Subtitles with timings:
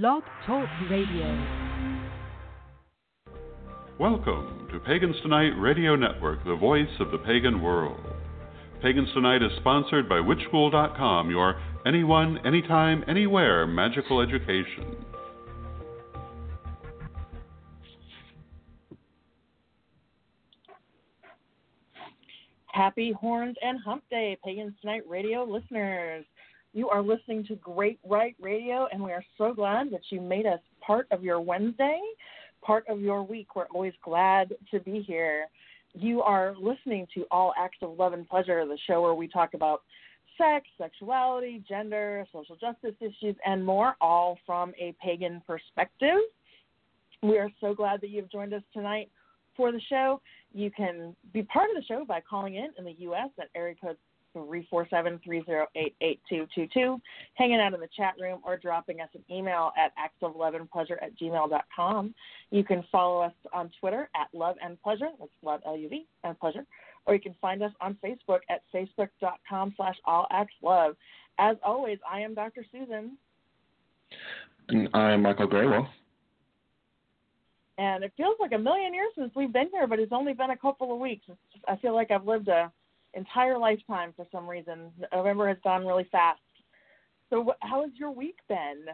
[0.00, 1.46] Blog Talk Radio.
[4.00, 8.00] Welcome to Pagans Tonight Radio Network, the voice of the pagan world.
[8.82, 14.96] Pagans Tonight is sponsored by WitchSchool.com, your anyone, anytime, anywhere magical education.
[22.66, 26.24] Happy Horns and Hump Day, Pagans Tonight Radio listeners.
[26.74, 30.44] You are listening to Great Rite Radio, and we are so glad that you made
[30.44, 32.00] us part of your Wednesday,
[32.62, 33.54] part of your week.
[33.54, 35.46] We're always glad to be here.
[35.92, 39.54] You are listening to All Acts of Love and Pleasure, the show where we talk
[39.54, 39.82] about
[40.36, 46.18] sex, sexuality, gender, social justice issues, and more, all from a pagan perspective.
[47.22, 49.12] We are so glad that you've joined us tonight
[49.56, 50.20] for the show.
[50.52, 53.30] You can be part of the show by calling in in the U.S.
[53.40, 53.96] at area code
[54.34, 57.00] 347-308-8222,
[57.34, 60.98] hanging out in the chat room, or dropping us an email at axle eleven pleasure
[61.02, 62.14] at gmail.com.
[62.50, 66.64] You can follow us on Twitter at Love and Pleasure, that's Love, L-U-V, and Pleasure,
[67.06, 70.96] or you can find us on Facebook at facebook.com slash all acts love.
[71.38, 72.64] As always, I am Dr.
[72.70, 73.16] Susan.
[74.68, 75.88] And I'm Michael Greywolf.
[77.76, 80.50] And it feels like a million years since we've been here, but it's only been
[80.50, 81.26] a couple of weeks.
[81.26, 82.70] Just, I feel like I've lived a
[83.16, 84.90] entire lifetime for some reason.
[85.12, 86.40] November has gone really fast.
[87.30, 88.84] So, how has your week been?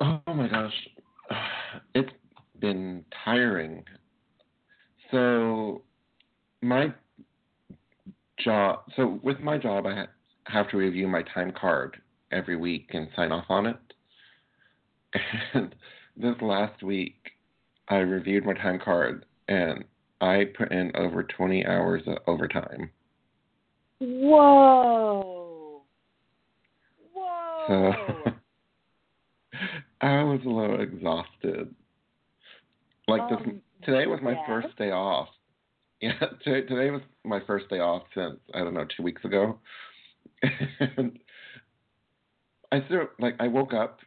[0.00, 0.72] Oh my gosh,
[1.94, 2.10] it's
[2.60, 3.84] been tiring.
[5.10, 5.82] So,
[6.62, 6.94] my
[8.38, 8.84] job.
[8.96, 10.06] So, with my job, I
[10.44, 11.96] have to review my time card
[12.32, 13.76] every week and sign off on it.
[15.54, 15.74] And
[16.16, 17.16] this last week,
[17.88, 19.84] I reviewed my time card and
[20.20, 22.90] I put in over 20 hours of overtime.
[24.00, 25.82] Whoa.
[27.14, 27.64] Whoa.
[27.68, 28.32] So
[30.00, 31.74] I was a little exhausted.
[33.08, 34.44] Like this, Um, today was my yes.
[34.46, 35.28] first day off.
[36.00, 39.58] Yeah, t- today was my first day off since I don't know two weeks ago,
[40.42, 41.18] and
[42.72, 44.00] I still like I woke up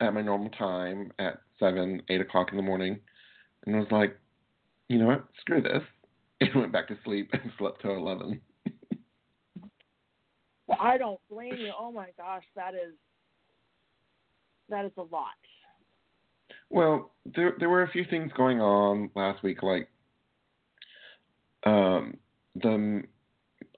[0.00, 2.98] at my normal time at seven, eight o'clock in the morning,
[3.66, 4.16] and was like,
[4.90, 5.82] you know what, screw this,
[6.40, 8.40] and went back to sleep and slept till eleven.
[10.66, 11.72] Well, I don't blame you.
[11.78, 12.94] Oh my gosh, that is
[14.68, 15.30] that is a lot.
[16.70, 19.88] Well, there there were a few things going on last week, like
[21.64, 22.16] um,
[22.56, 23.02] the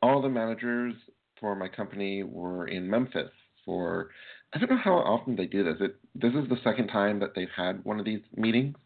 [0.01, 0.95] all the managers
[1.39, 3.31] for my company were in Memphis
[3.67, 4.09] for
[4.55, 5.77] I don't know how often they do this.
[5.81, 8.77] It this is the second time that they've had one of these meetings.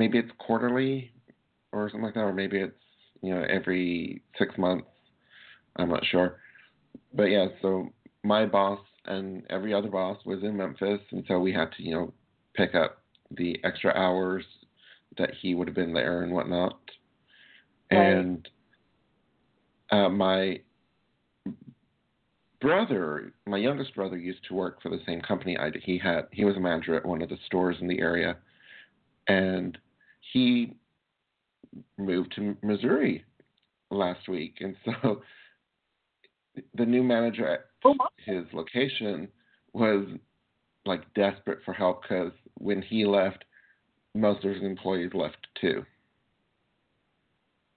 [0.00, 1.12] Maybe it's quarterly
[1.72, 2.72] or something like that, or maybe it's
[3.20, 4.86] you know every six months.
[5.76, 6.38] I'm not sure,
[7.12, 7.48] but yeah.
[7.60, 7.90] So
[8.24, 11.90] my boss and every other boss was in Memphis, and so we had to you
[11.90, 12.14] know
[12.54, 13.02] pick up
[13.36, 14.42] the extra hours
[15.18, 16.80] that he would have been there and whatnot.
[17.92, 18.00] Right.
[18.00, 18.48] And
[19.92, 20.60] uh, my
[22.62, 25.82] brother, my youngest brother, used to work for the same company I did.
[25.84, 28.38] He had he was a manager at one of the stores in the area,
[29.28, 29.76] and
[30.32, 30.74] he
[31.98, 33.24] moved to Missouri
[33.90, 35.22] last week, and so
[36.74, 39.28] the new manager at Oh his location
[39.72, 40.06] was
[40.84, 43.44] like desperate for help because when he left,
[44.14, 45.84] most of his employees left too.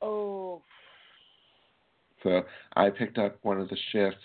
[0.02, 0.62] Oh.
[2.24, 2.41] So
[2.75, 4.18] I picked up one of the shifts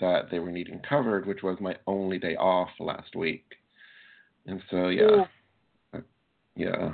[0.00, 3.44] that they were needing covered, which was my only day off last week.
[4.46, 5.24] And so yeah,
[5.94, 6.02] oh.
[6.54, 6.92] yeah,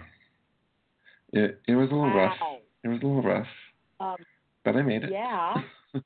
[1.34, 2.36] it it was a little rough.
[2.82, 3.46] It was a little rough,
[4.00, 4.16] Um,
[4.64, 5.10] but I made it.
[5.10, 5.54] yeah.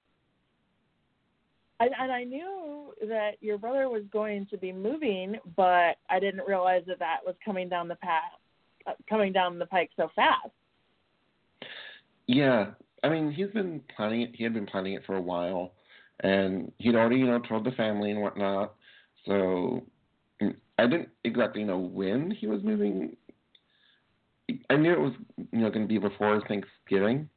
[1.80, 6.44] And, and I knew that your brother was going to be moving, but I didn't
[6.44, 8.32] realize that that was coming down the path,
[8.88, 10.48] uh, coming down the pike so fast.
[12.26, 12.70] Yeah,
[13.04, 14.30] I mean, he's been planning it.
[14.34, 15.72] He had been planning it for a while,
[16.20, 18.74] and he'd already, you know, told the family and whatnot.
[19.24, 19.84] So
[20.42, 23.16] mm, I didn't exactly know when he was moving.
[24.70, 27.28] I knew it was, you know, going to be before Thanksgiving,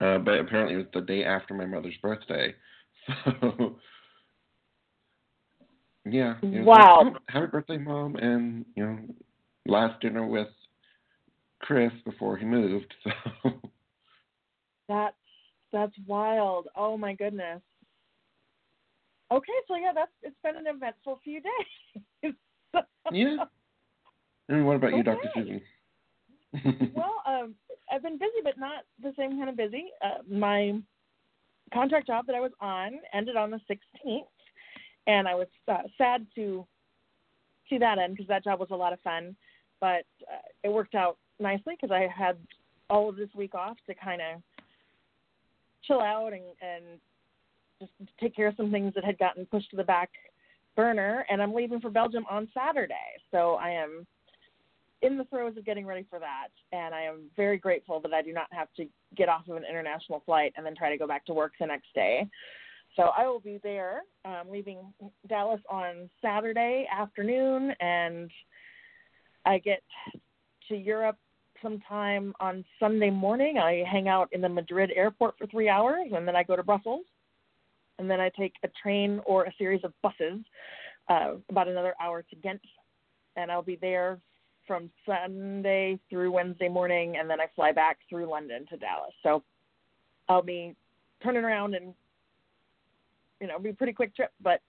[0.00, 2.54] uh, but apparently it was the day after my mother's birthday.
[3.32, 3.78] So
[6.06, 6.36] Yeah.
[6.42, 7.02] Wow.
[7.02, 8.98] like, "Oh, happy birthday, mom, and you know,
[9.66, 10.48] last dinner with
[11.60, 12.94] Chris before he moved.
[13.42, 13.52] So
[14.88, 15.16] That's
[15.72, 16.66] that's wild.
[16.74, 17.60] Oh my goodness.
[19.30, 22.34] Okay, so yeah, that's it's been an eventful few days.
[23.12, 23.44] yeah.
[24.48, 25.30] And what about you, Dr.
[25.32, 25.60] Susan?
[26.94, 27.54] Well, um,
[27.92, 29.86] I've been busy, but not the same kind of busy.
[30.02, 30.80] Uh, my
[31.72, 34.22] contract job that I was on ended on the 16th,
[35.06, 36.66] and I was uh, sad to
[37.68, 39.36] see that end because that job was a lot of fun.
[39.80, 42.36] But uh, it worked out nicely because I had
[42.90, 44.42] all of this week off to kind of
[45.84, 46.84] chill out and, and
[47.80, 50.10] just take care of some things that had gotten pushed to the back
[50.76, 51.24] burner.
[51.30, 52.94] And I'm leaving for Belgium on Saturday,
[53.30, 54.06] so I am
[55.02, 58.22] in the throes of getting ready for that, and I am very grateful that I
[58.22, 58.86] do not have to
[59.16, 61.66] get off of an international flight and then try to go back to work the
[61.66, 62.28] next day.
[62.96, 64.78] So I will be there, um, leaving
[65.28, 68.30] Dallas on Saturday afternoon, and
[69.46, 69.82] I get
[70.68, 71.16] to Europe
[71.62, 73.58] sometime on Sunday morning.
[73.58, 76.62] I hang out in the Madrid airport for three hours, and then I go to
[76.62, 77.04] Brussels,
[77.98, 80.40] and then I take a train or a series of buses
[81.08, 82.60] uh, about another hour to Ghent,
[83.36, 84.18] and I'll be there
[84.70, 89.12] from Sunday through Wednesday morning, and then I fly back through London to Dallas.
[89.20, 89.42] So
[90.28, 90.76] I'll be
[91.24, 91.92] turning around and
[93.40, 94.60] you know, be a pretty quick trip, but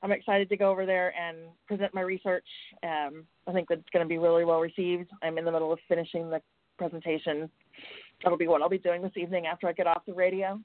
[0.00, 2.46] I'm excited to go over there and present my research.
[2.84, 5.10] Um, I think that's going to be really well received.
[5.24, 6.40] I'm in the middle of finishing the
[6.78, 7.50] presentation.
[8.22, 10.60] That'll be what I'll be doing this evening after I get off the radio.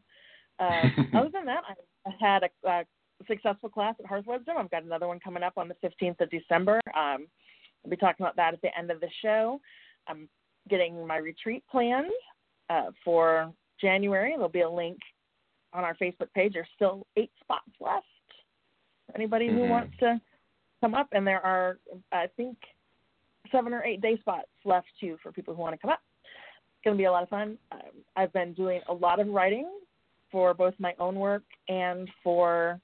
[0.60, 1.64] Um, other than that,
[2.06, 2.84] I, had a, a
[3.28, 4.58] successful class at Hearth Wisdom.
[4.60, 6.80] I've got another one coming up on the 15th of December.
[6.96, 7.26] Um,
[7.84, 9.60] I'll be talking about that at the end of the show.
[10.08, 10.30] I'm
[10.70, 12.12] getting my retreat planned
[12.70, 14.32] uh, for January.
[14.32, 14.98] There'll be a link
[15.74, 16.54] on our Facebook page.
[16.54, 18.06] There's still eight spots left.
[19.16, 19.70] Anybody who Mhm.
[19.70, 20.22] wants to
[20.82, 21.80] come up, and there are,
[22.12, 22.58] I think,
[23.52, 26.02] seven or eight day spots left too for people who want to come up.
[26.24, 27.58] It's going to be a lot of fun.
[27.72, 29.70] Um, I've been doing a lot of writing
[30.32, 32.80] for both my own work and for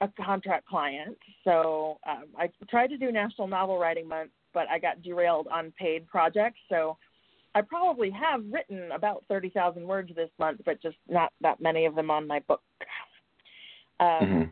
[0.00, 1.16] a contract client.
[1.44, 5.72] So um, I tried to do National Novel Writing Month, but I got derailed on
[5.78, 6.58] paid projects.
[6.68, 6.96] So
[7.54, 11.94] I probably have written about 30,000 words this month, but just not that many of
[11.94, 12.62] them on my book.
[14.00, 14.50] Um, Mhm.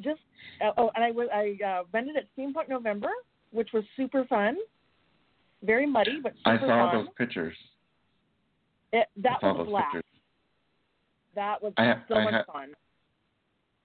[0.00, 0.20] Just
[0.60, 3.10] oh, oh, and I was I uh, vended at Steampunk November,
[3.50, 4.56] which was super fun.
[5.62, 7.04] Very muddy, but super I saw fun.
[7.04, 7.56] those pictures.
[8.92, 9.94] It, that I saw was those blast.
[9.94, 10.20] pictures.
[11.34, 12.74] That was I so I much fun.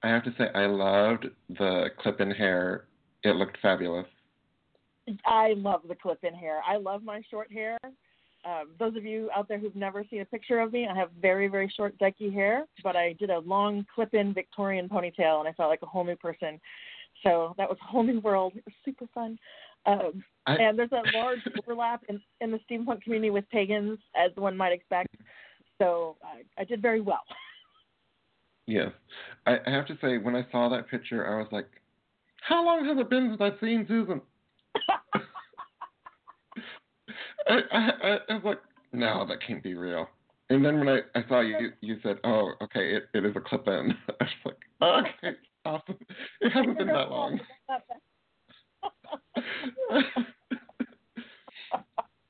[0.03, 2.85] I have to say, I loved the clip-in hair.
[3.23, 4.05] It looked fabulous.
[5.25, 6.61] I love the clip-in hair.
[6.67, 7.77] I love my short hair.
[8.45, 11.09] Um, those of you out there who've never seen a picture of me, I have
[11.21, 15.53] very, very short, dykey hair, but I did a long clip-in Victorian ponytail, and I
[15.53, 16.59] felt like a whole new person.
[17.23, 18.53] So that was a whole new world.
[18.57, 19.39] It was super fun.
[19.85, 24.31] Um, I, and there's a large overlap in, in the steampunk community with pagans, as
[24.35, 25.15] one might expect.
[25.77, 27.23] So I, I did very well.
[28.67, 28.91] Yes.
[29.45, 31.67] I, I have to say, when I saw that picture, I was like,
[32.41, 34.21] how long has it been since I've seen Susan?
[37.47, 38.59] I, I, I, I was like,
[38.91, 40.07] no, that can't be real.
[40.49, 43.39] And then when I, I saw you, you said, oh, okay, it, it is a
[43.39, 43.93] clip in.
[44.21, 45.97] I was like, okay, awesome.
[46.41, 47.39] It hasn't been that long.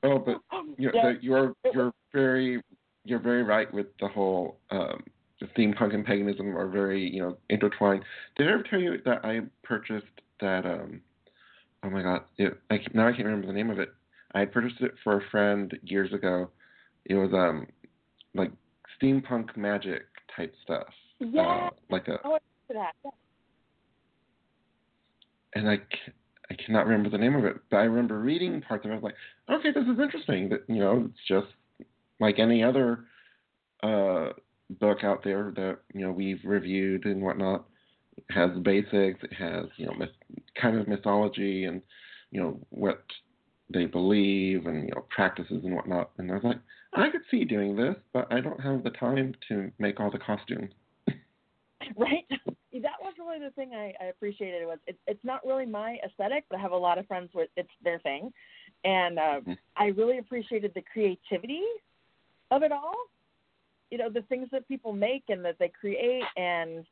[0.04, 0.40] oh, but
[0.78, 2.62] you know, the, you're you're very
[3.04, 5.02] you're very right with the whole um,
[5.44, 8.04] the steampunk and paganism are very you know intertwined.
[8.36, 10.06] Did I ever tell you that I purchased
[10.40, 10.64] that?
[10.66, 11.00] um
[11.82, 12.22] Oh my god!
[12.38, 13.90] It, I, now I can't remember the name of it.
[14.34, 16.50] I had purchased it for a friend years ago.
[17.04, 17.66] It was um
[18.34, 18.50] like
[19.00, 20.02] steampunk magic
[20.34, 20.86] type stuff.
[21.20, 21.42] Yeah.
[21.42, 22.38] Uh, like a Oh,
[22.70, 22.94] that.
[23.04, 23.10] Yeah.
[25.54, 25.78] and I,
[26.50, 28.94] I cannot remember the name of it, but I remember reading parts of it.
[28.94, 29.14] I was like,
[29.58, 30.48] okay, this is interesting.
[30.48, 31.52] That you know, it's just
[32.20, 33.04] like any other
[33.82, 34.30] uh,
[34.70, 37.66] book out there that you know we've reviewed and whatnot.
[38.16, 39.22] It has basics.
[39.22, 40.10] It has you know myth,
[40.60, 41.82] kind of mythology and
[42.30, 43.04] you know what
[43.72, 46.10] they believe and you know practices and whatnot.
[46.18, 46.60] And I was like,
[46.92, 50.18] I could see doing this, but I don't have the time to make all the
[50.18, 50.70] costumes.
[51.96, 52.24] right
[52.82, 56.44] that was really the thing i, I appreciated was it, it's not really my aesthetic
[56.48, 58.32] but i have a lot of friends where it's their thing
[58.84, 59.58] and uh, Mhm.
[59.76, 61.62] i really appreciated the creativity
[62.50, 62.94] of it all
[63.94, 66.84] you know the things that people make and that they create and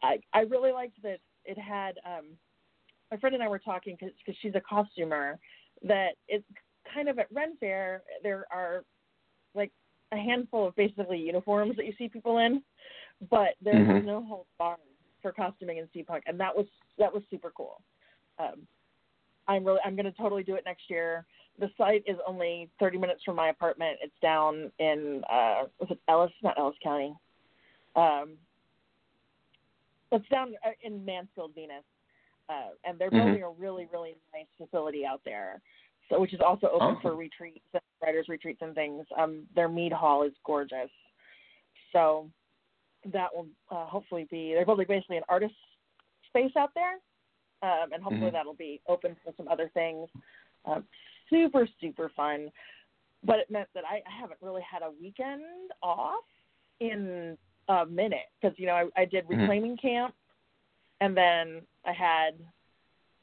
[0.00, 2.26] i i really liked that it had um
[3.10, 5.40] my friend and i were talking because she's a costumer
[5.82, 6.44] that it's
[6.94, 8.84] kind of at ren fair there are
[9.56, 9.72] like
[10.12, 12.62] a handful of basically uniforms that you see people in
[13.28, 14.04] but there's Mhm.
[14.04, 14.78] no whole barred.
[15.22, 17.82] for costuming and steampunk, and that was that was super cool.
[18.38, 18.66] Um,
[19.50, 21.26] I'm really I'm going to totally do it next year.
[21.58, 23.98] The site is only 30 minutes from my apartment.
[24.00, 27.14] It's down in uh, was it Ellis, not Ellis County.
[27.96, 28.34] Um,
[30.12, 31.84] it's down uh, in Mansfield, Venus,
[32.48, 33.24] uh, and they're Mhm.
[33.24, 35.60] building a really really nice facility out there.
[36.08, 39.04] So, which is also open for retreats, and writers retreats, and things.
[39.16, 40.90] Um, their mead hall is gorgeous.
[41.92, 42.30] So
[43.06, 45.54] that will uh, hopefully be they're building basically an artist
[46.28, 46.98] space out there,
[47.62, 48.32] um, and hopefully Mhm.
[48.32, 50.08] that'll be open for some other things.
[50.64, 50.86] Um,
[51.28, 52.50] super super fun,
[53.24, 56.24] but it meant that I, I haven't really had a weekend off
[56.80, 57.36] in
[57.68, 59.40] a minute because you know I, I did Mhm.
[59.40, 60.14] reclaiming camp,
[61.00, 62.34] and then I had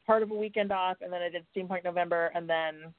[0.05, 2.93] part of a weekend off, and then I did Steampunk November, and then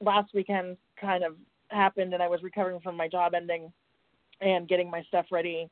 [0.00, 1.36] last weekend kind of
[1.68, 3.72] happened, and I was recovering from my job ending
[4.40, 5.68] and getting my stuff ready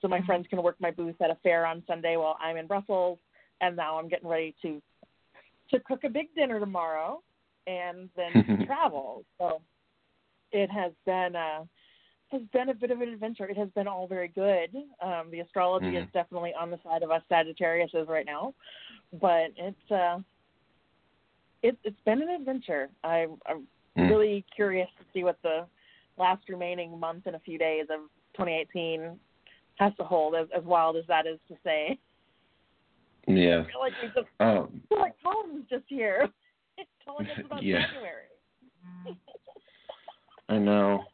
[0.00, 2.66] so my friends can work my booth at a fair on Sunday while I'm in
[2.66, 3.18] Brussels,
[3.60, 4.80] and now I'm getting ready to
[5.70, 7.22] to cook a big dinner tomorrow
[7.66, 9.24] and then travel.
[9.38, 9.60] So
[10.52, 11.68] it has been a
[12.30, 13.48] has been a bit of an adventure.
[13.48, 14.70] It has been all very good.
[15.02, 16.12] Um, the astrology is Mhm.
[16.12, 18.54] definitely on the side of us Sagittariuses right now,
[19.14, 20.20] but it's uh,
[21.62, 22.88] it, it's been an adventure.
[23.02, 24.08] I, I'm Mm.
[24.10, 25.66] really curious to see what the
[26.18, 28.00] last remaining month and a few days of
[28.34, 29.18] 2018
[29.78, 30.34] has to hold.
[30.34, 31.98] As, as wild as that is to say,
[33.26, 33.62] Yeah.
[33.66, 36.28] I feel like we just Um, I feel like Colin's just here
[37.04, 37.86] telling us about Yeah.
[37.86, 39.18] January.
[40.48, 41.04] I know.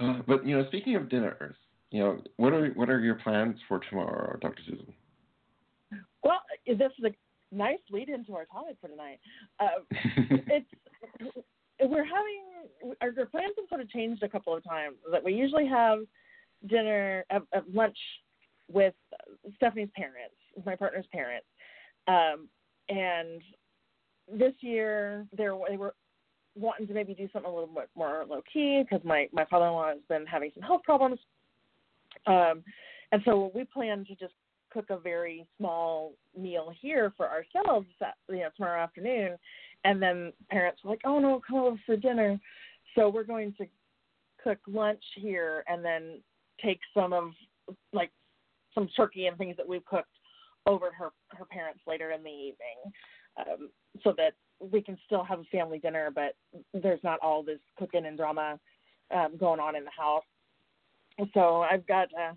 [0.00, 1.56] Uh, but you know, speaking of dinners,
[1.90, 4.62] you know, what are what are your plans for tomorrow, Dr.
[4.66, 4.94] Susan?
[6.22, 9.18] Well, this is a nice lead into our topic for tonight.
[9.58, 10.66] Uh, it's
[11.80, 12.42] we're having
[13.00, 14.96] our, our plans have sort of changed a couple of times.
[15.10, 16.00] That we usually have
[16.66, 17.96] dinner, uh, uh, lunch
[18.70, 18.94] with
[19.56, 20.34] Stephanie's parents,
[20.66, 21.46] my partner's parents,
[22.06, 22.48] um,
[22.88, 23.40] and
[24.32, 25.94] this year they were
[26.54, 29.88] wanting to maybe do something a little bit more low key because my my father-in-law
[29.88, 31.18] has been having some health problems,
[32.26, 32.62] um,
[33.12, 34.34] and so we plan to just
[34.70, 39.38] cook a very small meal here for ourselves, that, you know, tomorrow afternoon,
[39.84, 42.38] and then parents were like, "Oh no, come over for dinner."
[42.94, 43.66] So we're going to
[44.42, 46.20] cook lunch here, and then
[46.62, 47.30] take some of
[47.92, 48.10] like
[48.74, 50.08] some turkey and things that we've cooked
[50.66, 52.92] over her her parents later in the evening,
[53.38, 53.70] um,
[54.02, 56.34] so that we can still have a family dinner, but
[56.74, 58.58] there's not all this cooking and drama
[59.14, 60.24] um, going on in the house.
[61.34, 62.32] So I've got uh,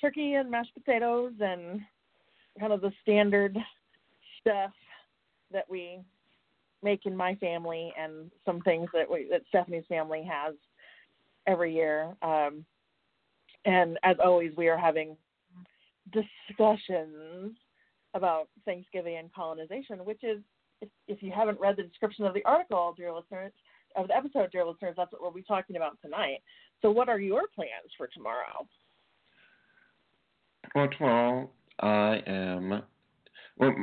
[0.00, 1.80] turkey and mashed potatoes and
[2.60, 3.56] kind of the standard
[4.40, 4.72] stuff
[5.52, 6.00] that we
[6.82, 10.54] make in my family and some things that we that Stephanie's family has
[11.46, 12.14] every year.
[12.22, 12.64] Um,
[13.64, 15.16] and as always, we are having
[16.12, 17.56] discussions
[18.14, 20.40] about Thanksgiving and colonization, which is,
[20.80, 23.52] if, if you haven't read the description of the article, dear listeners,
[23.96, 26.38] of the episode, dear listeners, that's what we'll be talking about tonight.
[26.82, 28.66] So, what are your plans for tomorrow?
[30.74, 32.82] Well, tomorrow I am.
[33.56, 33.74] Well,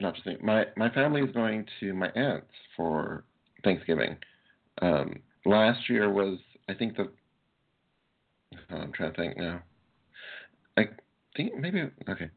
[0.00, 0.36] not just me.
[0.42, 3.24] My my family is going to my aunt's for
[3.64, 4.16] Thanksgiving.
[4.82, 7.08] Um, last year was I think the.
[8.54, 9.62] Oh, I'm trying to think now.
[10.76, 10.88] I
[11.36, 12.30] think maybe okay.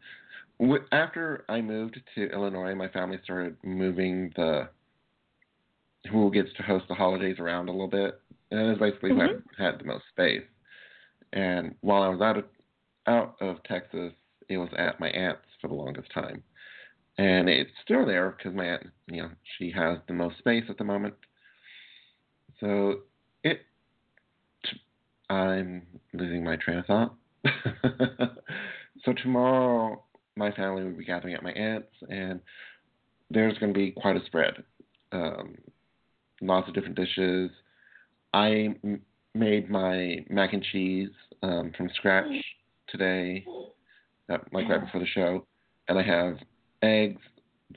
[0.91, 4.70] After I moved to Illinois, my family started moving the
[6.12, 8.20] who gets to host the holidays around a little bit,
[8.51, 9.43] and it was basically who Mhm.
[9.58, 10.46] had the most space.
[11.34, 12.46] And while I was out of
[13.08, 14.13] out of Texas,
[14.50, 16.43] it was at my aunt's for the longest time,
[17.17, 20.77] and it's still there because my aunt, you know, she has the most space at
[20.77, 21.15] the moment.
[22.60, 23.03] So
[25.33, 27.15] I'm losing my train of thought.
[29.03, 30.03] so tomorrow,
[30.35, 32.39] my family will be gathering at my aunt's, and
[33.29, 34.53] there's going to be quite a spread.
[35.11, 35.55] Um,
[36.41, 37.51] lots of different dishes.
[38.33, 39.01] I m-
[39.33, 41.09] made my mac and cheese
[41.41, 42.25] um, from scratch
[42.87, 43.45] today,
[44.29, 45.45] uh, like right before the show,
[45.87, 46.37] and I have
[46.81, 47.21] eggs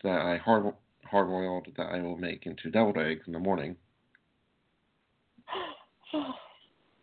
[0.03, 0.73] that I hard
[1.05, 3.77] hard boiled that I will make into deviled eggs in the morning.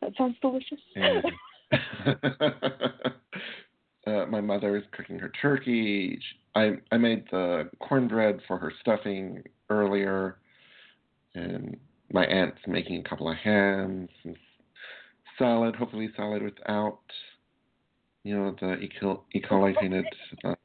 [0.03, 0.79] That sounds delicious.
[4.05, 6.19] Uh, my mother is cooking her turkey.
[6.55, 10.39] I I made the cornbread for her stuffing earlier,
[11.36, 11.77] and
[12.12, 14.36] my aunt's making a couple of hams and
[15.38, 15.77] salad.
[15.77, 17.00] Hopefully, salad without,
[18.25, 18.91] you know, the E.
[19.01, 19.41] coli E.
[19.41, 20.05] coli tainted
[20.43, 20.57] um,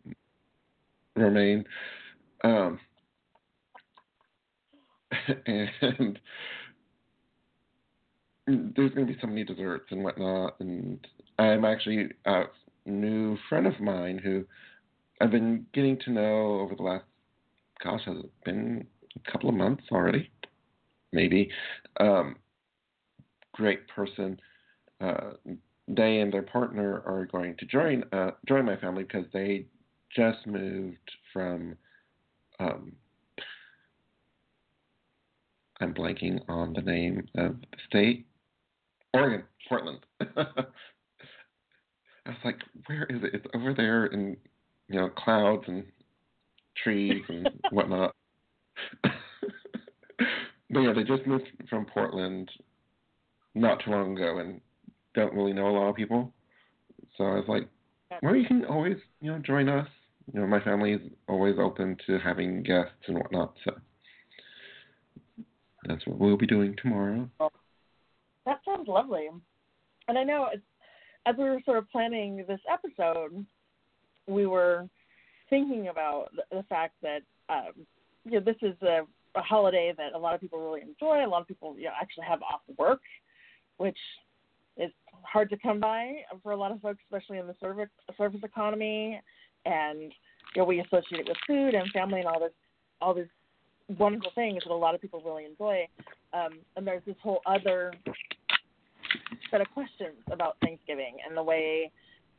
[1.14, 1.64] romaine.
[2.42, 2.80] Um,
[5.46, 6.18] and
[8.48, 10.58] there's going to be so many desserts and whatnot.
[10.60, 11.06] And
[11.38, 12.44] I'm actually a
[12.86, 14.44] new friend of mine who
[15.20, 17.04] I've been getting to know over the last,
[17.82, 18.86] gosh, has it been
[19.16, 20.30] a couple of months already?
[21.12, 21.50] Maybe.
[22.00, 22.36] Um,
[23.52, 24.40] great person.
[25.00, 25.32] Uh,
[25.88, 29.66] they and their partner are going to join uh, join my family because they
[30.14, 31.76] just moved from.
[32.60, 32.92] Um,
[35.80, 38.27] I'm blanking on the name of the state.
[39.14, 39.98] Oregon, Portland.
[40.20, 40.64] I
[42.26, 43.34] was like, where is it?
[43.34, 44.36] It's over there in
[44.88, 45.84] you know clouds and
[46.82, 48.14] trees and whatnot.
[49.02, 52.50] but yeah, they just moved from Portland
[53.54, 54.60] not too long ago and
[55.14, 56.32] don't really know a lot of people.
[57.16, 57.68] So I was like,
[58.22, 59.88] well, you can always you know join us.
[60.32, 63.54] You know, my family is always open to having guests and whatnot.
[63.64, 63.72] So
[65.86, 67.30] that's what we'll be doing tomorrow.
[68.88, 69.28] Lovely.
[70.08, 70.48] And I know
[71.26, 73.44] as we were sort of planning this episode,
[74.26, 74.88] we were
[75.50, 77.72] thinking about the, fact that um,
[78.24, 79.00] you know this is a,
[79.34, 81.24] a holiday that a lot of people really enjoy.
[81.24, 83.00] A lot of people you know actually have off work,
[83.76, 83.98] which
[84.78, 84.90] is
[85.22, 89.20] hard to come by for a lot of folks, especially in the service service economy.
[89.66, 90.12] And
[90.54, 92.52] you know we associate it with food and family and all this
[93.02, 93.26] all these
[93.98, 95.86] wonderful things that a lot of people really enjoy.
[96.32, 97.92] Um, and there's this whole other
[99.50, 101.90] set of questions about Thanksgiving and the way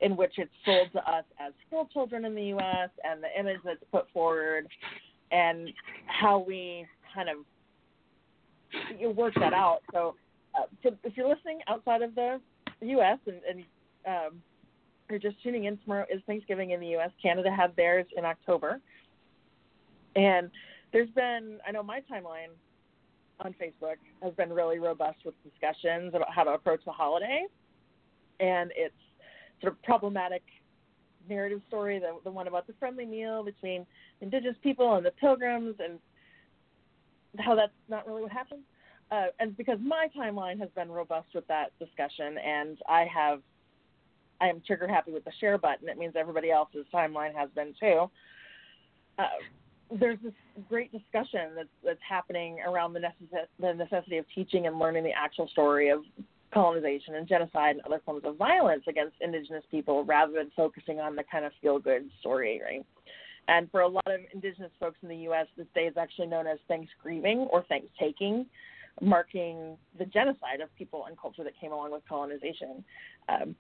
[0.02, 2.90] in which it's sold to us as school children in the U.S.
[3.04, 4.68] and the image that's put forward
[5.32, 5.70] and
[6.08, 9.80] how we kind of work that out.
[9.92, 10.16] So,
[10.58, 12.40] uh, if you're listening outside of the
[12.82, 13.20] U.S.
[13.28, 13.64] and, and
[14.08, 14.42] um,
[15.10, 17.12] you're just tuning in, tomorrow is Thanksgiving in the U.S.
[17.22, 18.80] Canada had theirs in October,
[20.16, 20.50] and
[20.92, 22.50] there's been I know my timeline
[23.40, 27.46] on Facebook has been really robust with discussions about how to approach the holiday,
[28.40, 28.94] and it's
[29.62, 30.44] sort of problematic
[31.28, 33.86] narrative story, the the one about the friendly meal between
[34.22, 36.00] indigenous people and the pilgrims, and
[37.38, 38.64] how that's not really what happened.
[39.12, 43.42] Uh, and because my timeline has been robust with that discussion, and I have,
[44.40, 45.90] I am trigger happy with the share button.
[45.90, 48.10] It means everybody else's timeline has been too.
[49.18, 49.24] Uh,
[49.92, 50.34] there's this
[50.68, 53.02] great discussion that's that's happening around the,
[53.60, 56.02] the necessity of teaching and learning the actual story of
[56.54, 61.16] colonization and genocide and other forms of violence against indigenous people rather than focusing on
[61.16, 62.86] the kind of feel good story, right?
[63.48, 66.48] And for a lot of indigenous folks in the US, this day is actually known
[66.48, 68.46] as Thanksgiving or Thanksgiving,
[69.02, 72.84] marking the genocide of people and culture that came along with colonization.
[73.28, 73.56] Um,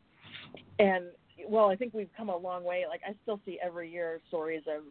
[0.77, 1.05] and
[1.47, 2.85] well, I think we've come a long way.
[2.87, 4.83] Like I still see every year stories of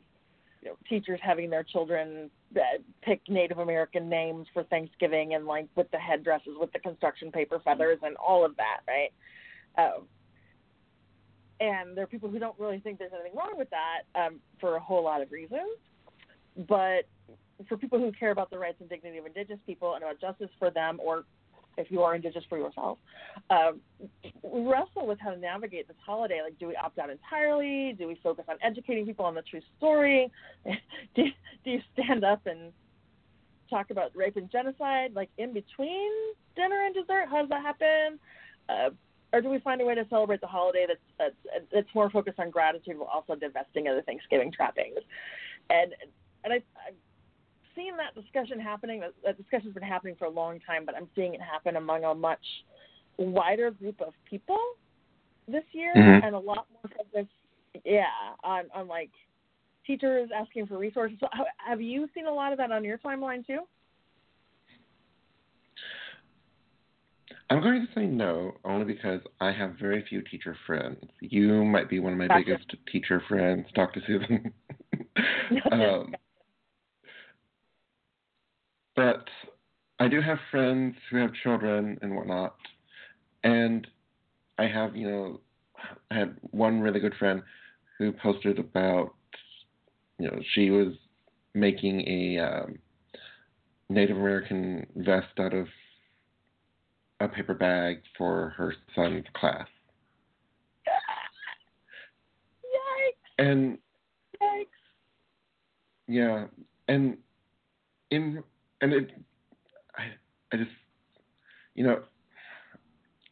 [0.62, 2.61] you know, teachers having their children uh,
[3.03, 7.61] pick Native American names for Thanksgiving and like with the headdresses with the construction paper
[7.64, 9.12] feathers and all of that, right?
[9.79, 10.05] Um,
[11.61, 14.77] and there are people who don't really think there's anything wrong with that um, for
[14.77, 15.79] a whole lot of reasons.
[16.68, 17.07] But
[17.68, 20.51] for people who care about the rights and dignity of Indigenous people and about justice
[20.59, 21.25] for them or
[21.78, 22.98] if you are indigenous for yourself.
[23.50, 23.80] Um,
[24.42, 26.40] wrestle with how to navigate this holiday.
[26.42, 27.94] Like, do we opt out entirely?
[27.98, 30.30] Do we focus on educating people on the true story?
[31.14, 31.24] do,
[31.64, 32.72] do you stand up and
[33.70, 36.10] talk about rape and genocide, like in between
[36.56, 37.26] dinner and dessert?
[37.30, 38.18] How does that happen?
[38.68, 38.90] Uh,
[39.32, 42.38] or do we find a way to celebrate the holiday that's, that's that's more focused
[42.38, 44.98] on gratitude while also divesting of the Thanksgiving trappings?
[45.70, 45.94] And
[46.44, 46.92] and I, I
[47.78, 49.00] seen that discussion happening.
[49.00, 52.04] That, that discussion's been happening for a long time, but I'm seeing it happen among
[52.04, 52.42] a much
[53.16, 54.58] wider group of people
[55.46, 56.26] this year, mm-hmm.
[56.26, 57.28] and a lot more focus,
[57.84, 58.04] yeah,
[58.42, 59.10] on on like
[59.86, 61.16] teachers asking for resources.
[61.20, 61.28] So,
[61.66, 63.60] have you seen a lot of that on your timeline too?
[67.50, 70.98] I'm going to say no, only because I have very few teacher friends.
[71.20, 72.44] You might be one of my gotcha.
[72.44, 74.02] biggest teacher friends, Dr.
[74.06, 74.52] Susan.
[75.72, 76.14] um,
[78.98, 79.28] but
[80.00, 82.56] I do have friends who have children and whatnot,
[83.44, 83.87] and
[84.58, 85.40] I have, you know,
[86.11, 87.40] I had one really good friend
[87.96, 89.14] who posted about,
[90.18, 90.94] you know, she was
[91.54, 92.78] making a um,
[93.88, 95.68] Native American vest out of
[97.20, 99.68] a paper bag for her son's class.
[102.64, 103.46] Yikes!
[103.46, 103.78] And
[104.42, 104.66] Yikes!
[106.08, 106.46] Yeah,
[106.88, 107.16] and
[108.11, 108.42] in
[108.80, 109.10] and it,
[109.96, 110.02] I,
[110.52, 110.70] I just,
[111.74, 112.02] you know,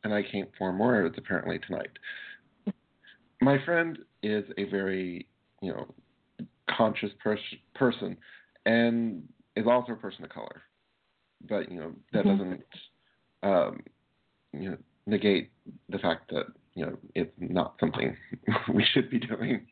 [0.05, 1.91] and I can't form words apparently tonight.
[3.41, 5.27] My friend is a very,
[5.61, 5.95] you know,
[6.71, 7.41] conscious pers-
[7.75, 8.17] person,
[8.65, 9.23] and
[9.57, 10.63] is also a person of color.
[11.49, 12.39] But you know that mm-hmm.
[12.39, 12.65] doesn't,
[13.43, 13.81] um,
[14.53, 15.51] you know, negate
[15.91, 18.17] the fact that you know, it's not something
[18.75, 19.67] we should be doing.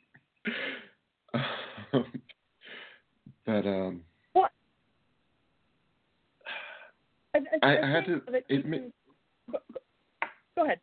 [3.46, 4.00] but um,
[4.32, 4.50] what?
[7.64, 8.20] I, I, had to.
[8.50, 8.92] admit.
[9.50, 9.58] go,
[10.56, 10.80] go, ahead.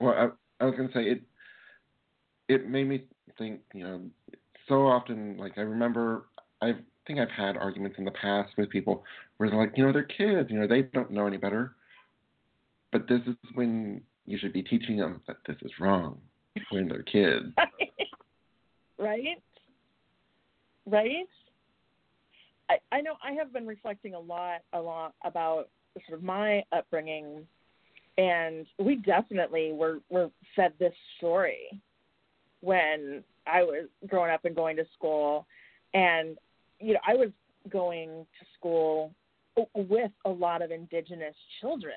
[0.00, 1.22] Well, I, I was going to say it.
[2.48, 3.04] It made me
[3.38, 3.60] think.
[3.72, 4.00] You know,
[4.68, 6.26] so often, like I remember,
[6.60, 6.72] I
[7.06, 9.04] think I've had arguments in the past with people
[9.36, 10.50] where they're like, you know, they're kids.
[10.50, 11.76] You know, they don't know any better.
[12.92, 16.18] But this is when you should be teaching them that this is wrong
[16.70, 17.46] when they're kids.
[18.98, 19.42] right?
[20.86, 21.28] Right?
[22.68, 25.68] I, I know I have been reflecting a lot a lot about
[26.06, 27.46] sort of my upbringing
[28.16, 31.80] and we definitely were were fed this story
[32.60, 35.46] when I was growing up and going to school
[35.92, 36.36] and
[36.80, 37.30] you know I was
[37.70, 39.12] going to school
[39.74, 41.94] with a lot of indigenous children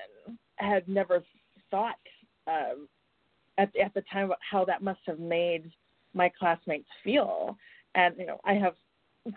[0.60, 1.22] I had never
[1.70, 1.98] thought
[2.46, 2.88] um,
[3.58, 5.70] at at the time how that must have made
[6.14, 7.56] my classmates feel.
[7.94, 8.74] And you know, I have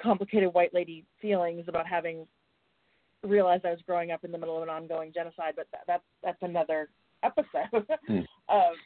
[0.02, 2.26] complicated white lady feelings about having
[3.24, 6.04] realized I was growing up in the middle of an ongoing genocide, but that, that's
[6.24, 6.90] that's another
[7.24, 7.88] episode.
[8.10, 8.26] Mm.
[8.50, 8.74] um,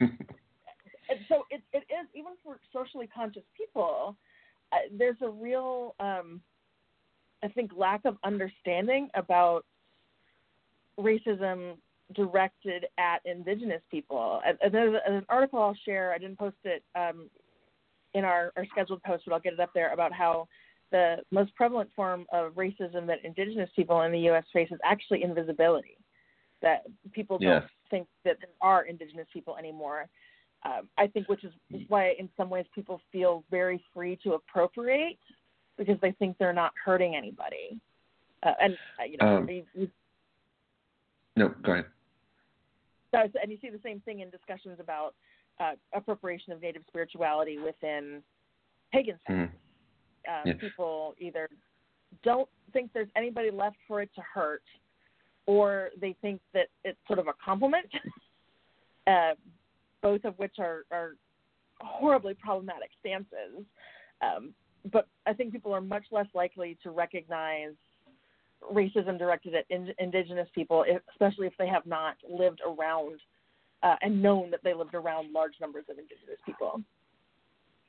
[1.08, 4.16] and so it it is even for socially conscious people.
[4.72, 6.40] Uh, there's a real, um,
[7.42, 9.64] I think, lack of understanding about
[10.98, 11.76] racism
[12.14, 14.40] directed at indigenous people.
[14.44, 16.12] And there's an article I'll share.
[16.12, 17.28] I didn't post it um,
[18.14, 20.48] in our, our scheduled post, but I'll get it up there about how
[20.92, 24.44] the most prevalent form of racism that indigenous people in the U.S.
[24.52, 25.98] face is actually invisibility.
[26.62, 27.62] That people don't yes.
[27.90, 30.08] think that there are indigenous people anymore.
[30.64, 31.52] Um, I think, which is
[31.88, 35.18] why in some ways people feel very free to appropriate
[35.76, 37.78] because they think they're not hurting anybody.
[38.42, 39.88] Uh, and uh, you know, um, you, you,
[41.36, 41.84] no, go ahead
[43.42, 45.14] and you see the same thing in discussions about
[45.60, 48.22] uh, appropriation of native spirituality within
[48.92, 49.38] pagan sects.
[49.38, 49.50] Mm.
[50.28, 51.48] Um, People either
[52.22, 54.62] don't think there's anybody left for it to hurt,
[55.46, 57.86] or they think that it's sort of a compliment.
[59.06, 59.34] uh,
[60.02, 61.16] both of which are, are
[61.80, 63.64] horribly problematic stances.
[64.22, 64.54] Um,
[64.92, 67.72] but I think people are much less likely to recognize
[68.72, 73.20] racism directed at in, indigenous people, especially if they have not lived around
[73.82, 76.80] uh, and known that they lived around large numbers of indigenous people.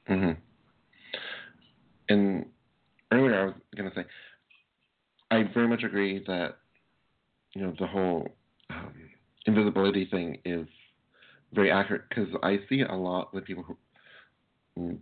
[0.08, 0.32] hmm
[2.10, 2.46] And
[3.12, 4.06] earlier I was to say,
[5.32, 6.58] I very much agree that
[7.54, 8.28] you know the whole
[8.70, 8.93] um,
[9.46, 10.67] invisibility thing is
[11.54, 13.78] very accurate because I see a lot with people who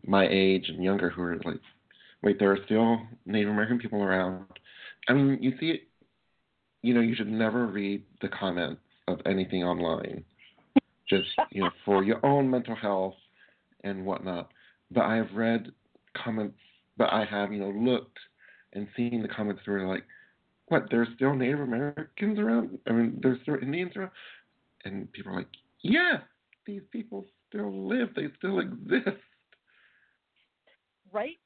[0.07, 1.59] my age and younger who are like,
[2.23, 4.45] wait, there are still Native American people around
[5.07, 5.81] I mean, you see it.
[6.81, 10.23] You know, you should never read the comments of anything online,
[11.09, 13.15] just you know, for your own mental health
[13.83, 14.51] and whatnot.
[14.91, 15.71] But I have read
[16.23, 16.57] comments,
[16.97, 18.17] but I have you know looked
[18.73, 20.03] and seen the comments where like,
[20.67, 20.87] what?
[20.89, 22.77] There's still Native Americans around.
[22.87, 24.11] I mean, there's still Indians around,
[24.83, 25.47] and people are like,
[25.81, 26.19] yeah,
[26.65, 28.09] these people still live.
[28.15, 29.21] They still exist.
[31.11, 31.37] Right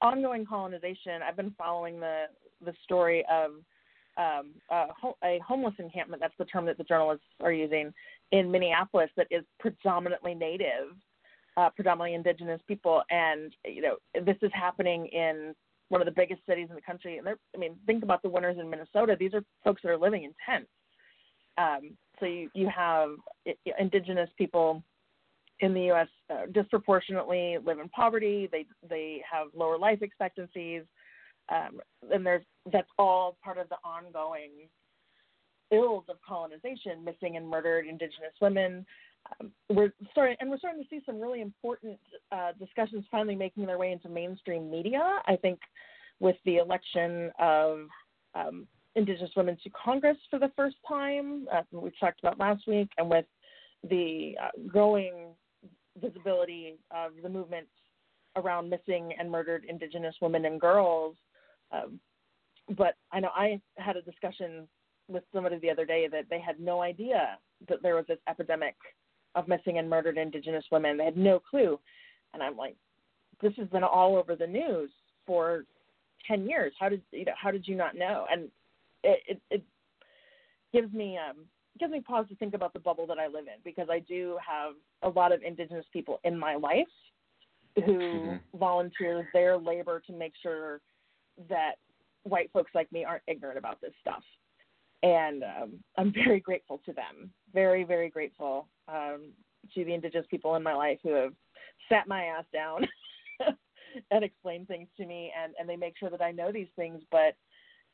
[0.00, 2.24] ongoing colonization, I've been following the
[2.64, 3.52] the story of
[4.16, 4.86] um, a,
[5.24, 6.20] a homeless encampment.
[6.20, 7.92] That's the term that the journalists are using
[8.32, 9.10] in Minneapolis.
[9.16, 10.96] That is predominantly native,
[11.58, 15.54] uh, predominantly indigenous people, and you know this is happening in
[15.88, 17.18] one of the biggest cities in the country.
[17.18, 19.16] And they're, I mean, think about the winters in Minnesota.
[19.18, 20.70] These are folks that are living in tents.
[21.56, 23.10] Um, so you you have
[23.78, 24.84] indigenous people
[25.58, 26.08] in the U.S.
[26.30, 28.48] Uh, disproportionately live in poverty.
[28.52, 30.82] They they have lower life expectancies,
[31.48, 31.80] um,
[32.12, 34.68] and there's that's all part of the ongoing
[35.72, 38.86] ills of colonization, missing and murdered Indigenous women.
[39.68, 41.98] We're starting, and we're starting to see some really important
[42.32, 45.18] uh, discussions finally making their way into mainstream media.
[45.26, 45.60] I think
[46.20, 47.80] with the election of
[48.34, 52.88] um, Indigenous women to Congress for the first time, uh, we talked about last week,
[52.98, 53.26] and with
[53.88, 55.28] the uh, growing
[56.00, 57.68] visibility of the movement
[58.36, 61.16] around missing and murdered Indigenous women and girls.
[61.70, 62.00] Um,
[62.76, 64.66] but I know I had a discussion
[65.08, 68.76] with somebody the other day that they had no idea that there was this epidemic
[69.38, 70.96] of missing and murdered Indigenous women.
[70.96, 71.78] They had no clue.
[72.34, 72.76] And I'm like,
[73.40, 74.90] this has been all over the news
[75.26, 75.64] for
[76.26, 76.72] 10 years.
[76.78, 78.26] How did you know, how did you not know?
[78.30, 78.48] And
[79.04, 79.62] it, it, it
[80.72, 81.44] gives me um,
[81.78, 84.36] gives me pause to think about the bubble that I live in because I do
[84.46, 86.86] have a lot of Indigenous people in my life
[87.76, 88.58] who mm-hmm.
[88.58, 90.80] volunteer their labor to make sure
[91.48, 91.74] that
[92.24, 94.22] white folks like me aren't ignorant about this stuff.
[95.04, 97.30] And um, I'm very grateful to them.
[97.54, 99.32] Very, very grateful um,
[99.74, 101.32] to the indigenous people in my life who have
[101.88, 102.86] sat my ass down
[104.10, 107.02] and explained things to me and, and they make sure that I know these things.
[107.10, 107.34] But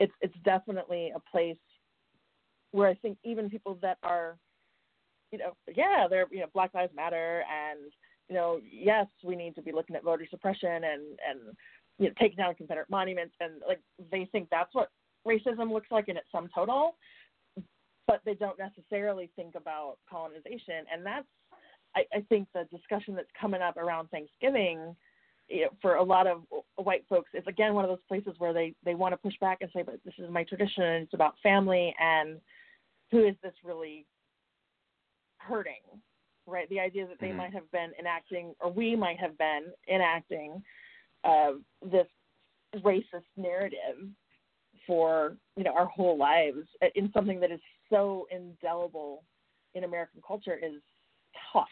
[0.01, 1.57] it's it's definitely a place
[2.73, 4.37] where I think even people that are,
[5.31, 7.93] you know, yeah, they're you know Black Lives Matter and
[8.29, 11.57] you know yes we need to be looking at voter suppression and and
[11.99, 13.81] you know taking down Confederate monuments and like
[14.11, 14.89] they think that's what
[15.27, 16.97] racism looks like in its sum total,
[18.07, 21.27] but they don't necessarily think about colonization and that's
[21.97, 24.97] I, I think the discussion that's coming up around Thanksgiving
[25.49, 26.43] you know, for a lot of
[26.77, 29.59] white folks, it's again one of those places where they they want to push back
[29.61, 30.85] and say, "But this is my tradition.
[31.03, 32.41] It's about family, and
[33.11, 34.07] who is this really
[35.39, 35.83] hurting?"
[36.47, 36.69] Right?
[36.71, 37.37] The idea that they Mhm.
[37.37, 40.63] might have been enacting, or we might have been enacting,
[41.25, 42.09] uh, this
[42.77, 44.11] racist narrative
[44.87, 47.61] for you know our whole lives in something that is
[47.95, 49.23] so indelible
[49.75, 50.81] in American culture is
[51.53, 51.69] tough.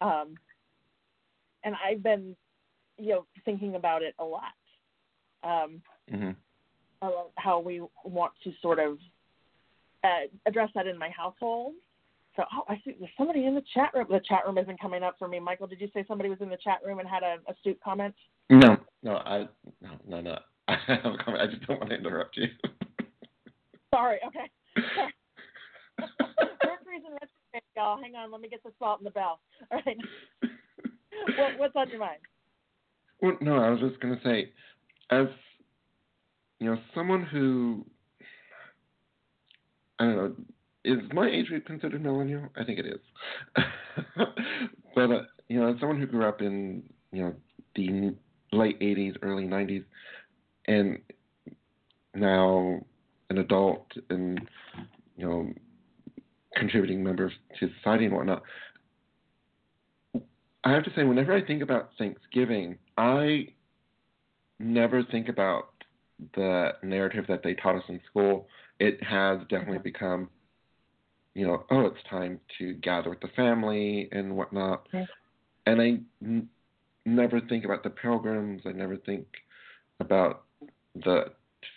[0.00, 0.34] Um,
[1.64, 2.36] and I've been
[2.98, 4.42] you know thinking about it a lot
[5.42, 6.30] um, hmm
[7.02, 8.98] about how we want to sort of
[10.04, 11.72] uh, address that in my household
[12.36, 15.02] so oh i see there's somebody in the chat room the chat room isn't coming
[15.02, 17.22] up for me michael did you say somebody was in the chat room and had
[17.22, 18.14] a astute comment
[18.50, 19.48] No, no, I
[19.80, 20.38] no, no, no.
[20.68, 21.42] I have a comment.
[21.42, 22.48] I just don't want to interrupt you.
[23.92, 24.50] sorry okay
[24.94, 25.12] Sorry.
[27.10, 29.80] mercury's in retrograde y'all hang on let me get the salt in the bell all
[29.86, 29.96] right
[31.38, 32.20] what, what's on your mind
[33.20, 34.52] Well, no, I was just gonna say,
[35.10, 35.26] as
[36.58, 37.84] you know, someone who
[39.98, 40.34] I don't know,
[40.84, 42.48] is my age group considered millennial?
[42.56, 43.00] I think it is.
[44.94, 47.34] but uh, you know, as someone who grew up in you know
[47.76, 48.16] the
[48.52, 49.84] late '80s, early '90s,
[50.66, 50.98] and
[52.14, 52.80] now
[53.28, 54.40] an adult and
[55.16, 55.52] you know
[56.56, 58.42] contributing member to society and whatnot.
[60.64, 63.48] I have to say, whenever I think about Thanksgiving, I
[64.58, 65.70] never think about
[66.34, 68.46] the narrative that they taught us in school.
[68.78, 70.28] It has definitely become,
[71.34, 74.86] you know, oh, it's time to gather with the family and whatnot.
[75.66, 76.48] And I n-
[77.06, 78.62] never think about the pilgrims.
[78.66, 79.26] I never think
[79.98, 80.44] about
[80.94, 81.32] the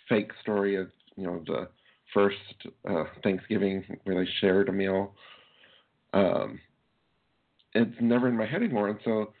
[0.08, 1.68] fake story of, you know, the
[2.14, 2.36] first
[2.88, 5.14] uh, Thanksgiving where they shared a meal.
[6.14, 6.60] Um,
[7.74, 9.32] it's never in my head anymore, and so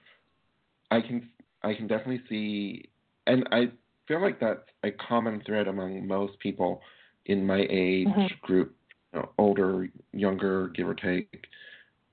[0.90, 1.30] I can
[1.62, 2.90] I can definitely see,
[3.26, 3.70] and I
[4.06, 6.82] feel like that's a common thread among most people
[7.26, 8.40] in my age Mhm.
[8.42, 8.76] group,
[9.12, 11.46] you know, older, younger, give or take.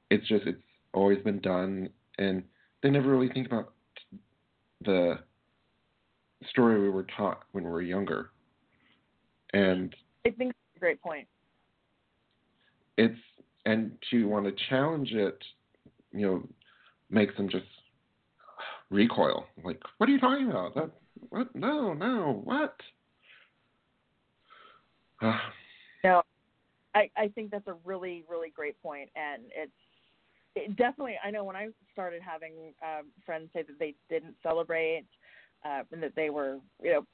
[0.10, 0.62] It's just it's
[0.94, 2.44] always been done, and
[2.82, 3.74] they never really think about
[4.86, 5.20] the
[6.50, 8.32] story we were taught when we were younger,
[9.54, 11.28] and i think that's a great point
[12.98, 13.18] it's
[13.66, 15.38] and to want to challenge it,
[16.12, 16.44] you know,
[17.10, 17.66] makes them just
[18.90, 19.46] recoil.
[19.64, 20.76] Like, what are you talking about?
[20.76, 20.92] That
[21.30, 21.56] what?
[21.56, 22.76] No, no, what?
[26.04, 26.24] No,
[26.96, 29.72] I, I think that's a really, really great point, and it's
[30.56, 31.14] it definitely.
[31.24, 35.06] I know when I started having um, friends say that they didn't celebrate
[35.64, 37.06] uh, and that they were, you know,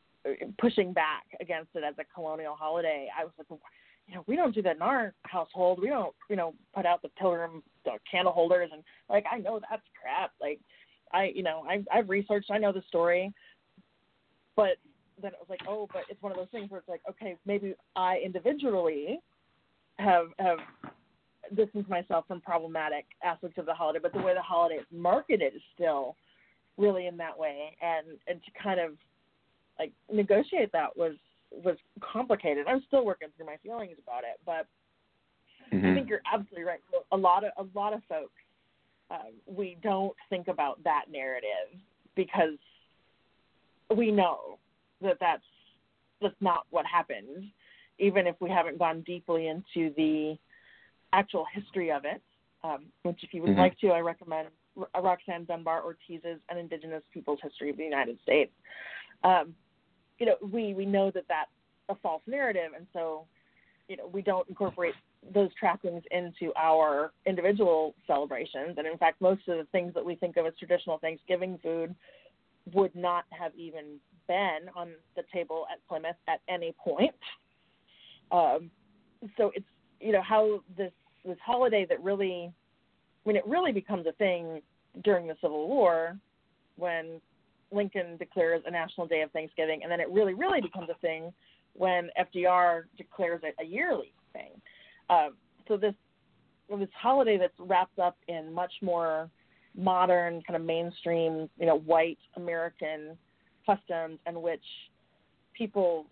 [0.59, 3.07] pushing back against it as a colonial holiday.
[3.17, 3.59] I was like,
[4.07, 5.79] you know, we don't do that in our household.
[5.81, 9.59] We don't, you know, put out the pilgrim the candle holders, and like I know
[9.59, 10.31] that's crap.
[10.41, 10.59] Like
[11.13, 12.51] I, you know, I've I've researched.
[12.51, 13.33] I know the story,
[14.55, 14.77] but
[15.21, 17.35] then it was like, oh, but it's one of those things where it's like, okay,
[17.45, 19.19] maybe I individually
[19.97, 20.59] have have
[21.55, 25.55] distanced myself from problematic aspects of the holiday, but the way the holiday is marketed
[25.55, 26.15] is still
[26.77, 28.91] really in that way, and and to kind of
[29.79, 31.13] like negotiate that was
[31.51, 32.67] was complicated.
[32.67, 34.67] I'm still working through my feelings about it, but
[35.71, 35.93] I mhm.
[35.95, 36.79] think you're absolutely right.
[37.11, 38.33] A lot of a lot of folks,
[39.11, 41.79] um, we don't think about that narrative
[42.15, 42.57] because
[43.95, 44.57] we know
[45.01, 45.43] that that's
[46.21, 47.51] that's not what happened,
[47.99, 50.37] even if we haven't gone deeply into the
[51.13, 52.21] actual history of it.
[52.63, 53.57] Um, which, if you would Mhm.
[53.57, 58.19] like to, I recommend Ro- Roxanne Dunbar Ortiz's "An Indigenous People's History of the United
[58.21, 58.51] States."
[59.23, 59.55] Um,
[60.19, 61.49] you know, we we know that that's
[61.89, 63.25] a false narrative, and so
[63.88, 64.93] you know we don't incorporate
[65.34, 68.77] those trappings into our individual celebrations.
[68.77, 71.95] And in fact, most of the things that we think of as traditional Thanksgiving food
[72.73, 77.15] would not have even been on the table at Plymouth at any point.
[78.32, 78.69] Um,
[79.38, 79.65] so it's
[79.99, 80.91] you know how this
[81.25, 82.51] this holiday that really,
[83.25, 84.62] mean, it really becomes a thing
[85.03, 86.17] during the Civil War
[86.77, 87.21] when
[87.71, 91.34] Lincoln declares a national day of Thanksgiving, and then it really, really becomes a thing
[91.73, 94.49] when FDR declares it a yearly thing.
[95.10, 95.36] Um,
[95.67, 95.93] so this
[96.69, 99.30] this holiday that's wrapped up in much more
[99.77, 103.17] modern, kind of mainstream, you know, white American
[103.65, 104.63] customs, and which
[105.53, 106.08] people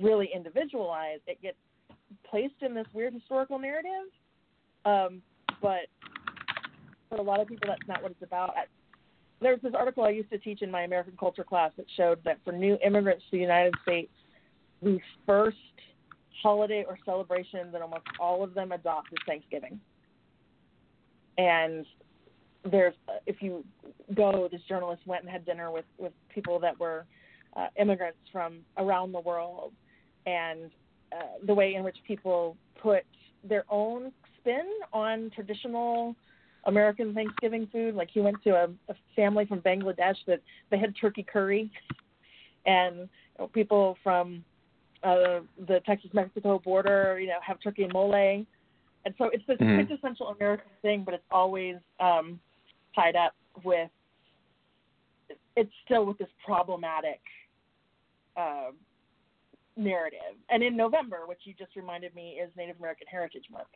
[0.00, 1.18] really individualize.
[1.26, 1.58] It gets
[2.28, 4.08] placed in this weird historical narrative,
[4.86, 5.20] um,
[5.60, 5.88] but
[7.08, 8.54] for a lot of people, that's not what it's about.
[9.40, 12.38] There's this article I used to teach in my American culture class that showed that
[12.44, 14.10] for new immigrants to the United States,
[14.82, 15.56] the first
[16.42, 19.80] holiday or celebration that almost all of them adopt is Thanksgiving.
[21.36, 21.86] And
[22.68, 22.94] there's,
[23.26, 23.64] if you
[24.14, 27.06] go, this journalist went and had dinner with with people that were
[27.56, 29.72] uh, immigrants from around the world,
[30.26, 30.70] and
[31.12, 33.04] uh, the way in which people put
[33.48, 36.16] their own spin on traditional
[36.68, 37.94] American Thanksgiving food.
[37.94, 41.70] Like he went to a, a family from Bangladesh that they had turkey curry,
[42.66, 44.44] and you know, people from
[45.02, 48.14] uh, the Texas Mexico border, you know, have turkey and mole.
[48.14, 49.86] And so it's this mm-hmm.
[49.86, 52.38] quintessential American thing, but it's always um,
[52.94, 53.90] tied up with
[55.56, 57.20] it's still with this problematic
[58.36, 58.70] uh,
[59.76, 60.36] narrative.
[60.50, 63.66] And in November, which you just reminded me, is Native American Heritage Month.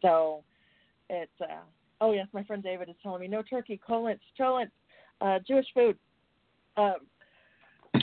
[0.00, 0.42] So
[1.10, 1.60] it's uh,
[2.00, 4.18] oh yes, my friend David is telling me no turkey, cholent,
[5.20, 5.96] uh, Jewish food.
[6.76, 6.96] Um,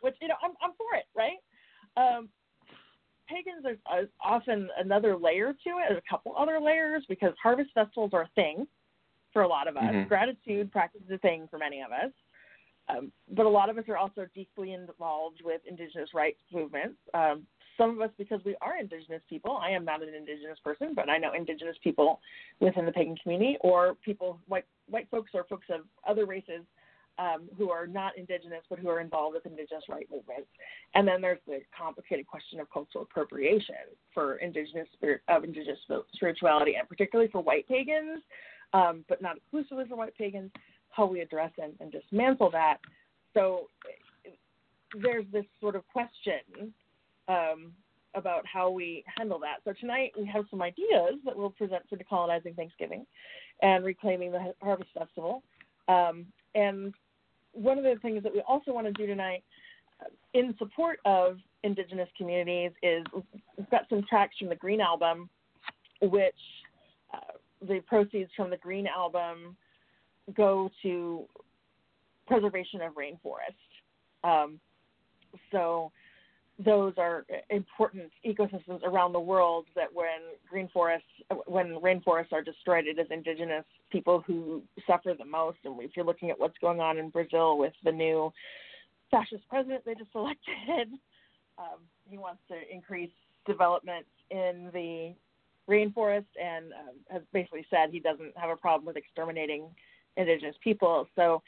[0.00, 1.38] which you know I'm I'm for it, right?
[1.96, 2.28] Um,
[3.28, 5.96] pagans are, often another layer to it.
[5.96, 8.66] A couple other layers because harvest festivals are a thing
[9.32, 9.84] for a lot of us.
[9.84, 10.08] Mm-hmm.
[10.08, 12.10] Gratitude practice is a thing for many of us.
[12.88, 16.96] Um, but a lot of us are also deeply involved with indigenous rights movements.
[17.12, 17.46] Um,
[17.78, 19.56] some of us because we are indigenous people.
[19.56, 22.20] I am not an indigenous person, but I know indigenous people
[22.60, 26.62] within the pagan community, or people white white folks or folks of other races
[27.18, 30.48] um, who are not indigenous but who are involved with indigenous right movements.
[30.94, 33.74] And then there's the complicated question of cultural appropriation
[34.12, 35.78] for indigenous spirit of indigenous
[36.12, 38.22] spirituality, and particularly for white pagans,
[38.74, 40.50] um, but not exclusively for white pagans.
[40.90, 42.78] How we address and, and dismantle that.
[43.34, 43.68] So
[45.00, 46.72] there's this sort of question
[47.28, 47.72] um,
[48.14, 49.56] about how we handle that.
[49.64, 53.06] So tonight we have some ideas that we'll present for decolonizing Thanksgiving
[53.62, 55.42] and reclaiming the Harvest Festival.
[55.88, 56.94] Um, and
[57.52, 59.42] one of the things that we also want to do tonight
[60.00, 63.04] uh, in support of indigenous communities is
[63.56, 65.28] we've got some tracks from the Green Album,
[66.02, 66.34] which
[67.12, 67.36] uh,
[67.66, 69.56] the proceeds from the Green Album
[70.36, 71.24] go to
[72.26, 74.28] preservation of rainforest.
[74.28, 74.60] Um,
[75.50, 75.90] so
[76.64, 80.08] those are important ecosystems around the world that when
[80.50, 81.06] green forests
[81.46, 85.58] when rainforests are destroyed it is indigenous people who suffer the most.
[85.64, 88.32] And if you're looking at what's going on in brazil with the new
[89.10, 90.88] fascist president they just elected
[91.58, 93.10] um, he wants to increase
[93.46, 95.14] development in the
[95.68, 99.64] rainforest and um, has basically said he doesn't have a problem with exterminating
[100.16, 101.06] indigenous people.
[101.14, 101.42] So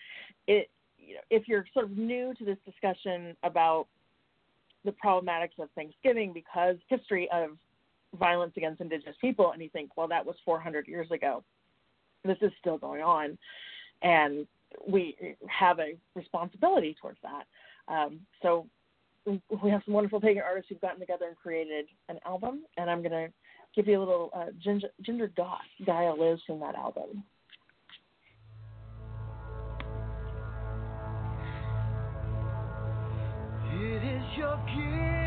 [0.46, 3.87] it you know if you're sort of new to this discussion about
[4.85, 7.51] the problematics of Thanksgiving because history of
[8.19, 11.45] violence against indigenous people and you think well that was 400 years ago.
[12.25, 13.38] This is still going on
[14.03, 14.47] and
[14.87, 17.45] we have a responsibility towards that.
[17.93, 18.66] Um, so
[19.27, 23.03] we have some wonderful pagan artists who've gotten together and created an album and i'm
[23.03, 23.29] going to
[23.75, 27.23] give you a little uh, ginger, ginger Doss gaia lives from that album
[33.90, 35.19] It is your gift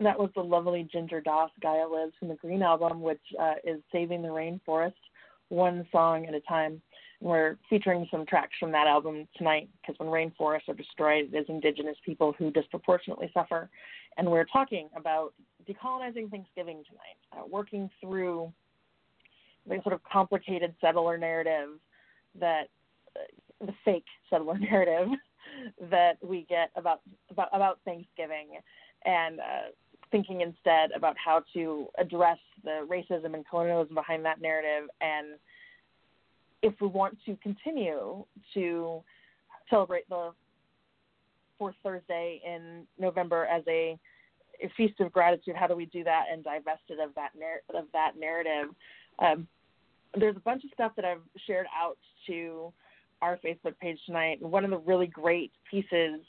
[0.00, 3.80] That was the lovely Ginger Doss Gaia Lives from the Green Album, which uh, is
[3.92, 4.92] Saving the Rainforest,
[5.48, 6.82] one song at a time.
[7.20, 11.36] And we're featuring some tracks from that album tonight because when rainforests are destroyed, it
[11.36, 13.70] is indigenous people who disproportionately suffer.
[14.16, 15.32] And we're talking about
[15.68, 18.52] decolonizing Thanksgiving tonight, uh, working through
[19.66, 21.70] the sort of complicated settler narrative
[22.38, 22.68] that
[23.16, 25.08] uh, the fake settler narrative
[25.90, 28.58] that we get about about, about Thanksgiving
[29.04, 29.70] and uh,
[30.10, 35.38] thinking instead about how to address the racism and colonialism behind that narrative and
[36.64, 38.24] if we want to continue
[38.54, 39.02] to
[39.68, 40.30] celebrate the
[41.58, 43.98] fourth Thursday in November as a,
[44.62, 47.30] a feast of gratitude, how do we do that and divest it of that
[47.74, 48.74] of that narrative?
[49.18, 49.46] Um,
[50.18, 51.98] there's a bunch of stuff that I've shared out
[52.28, 52.72] to
[53.20, 54.40] our Facebook page tonight.
[54.40, 56.20] One of the really great pieces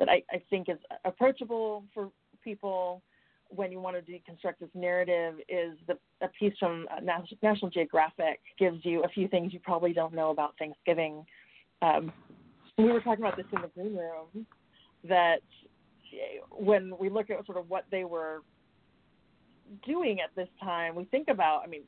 [0.00, 2.10] that I, I think is approachable for
[2.42, 3.02] people
[3.48, 7.00] when you want to deconstruct this narrative is the a piece from uh,
[7.42, 11.24] National Geographic gives you a few things you probably don't know about Thanksgiving.
[11.82, 12.12] Um,
[12.78, 14.46] we were talking about this in the green room
[15.08, 15.40] that
[16.50, 18.40] when we look at sort of what they were
[19.84, 21.62] doing at this time, we think about.
[21.64, 21.82] I mean,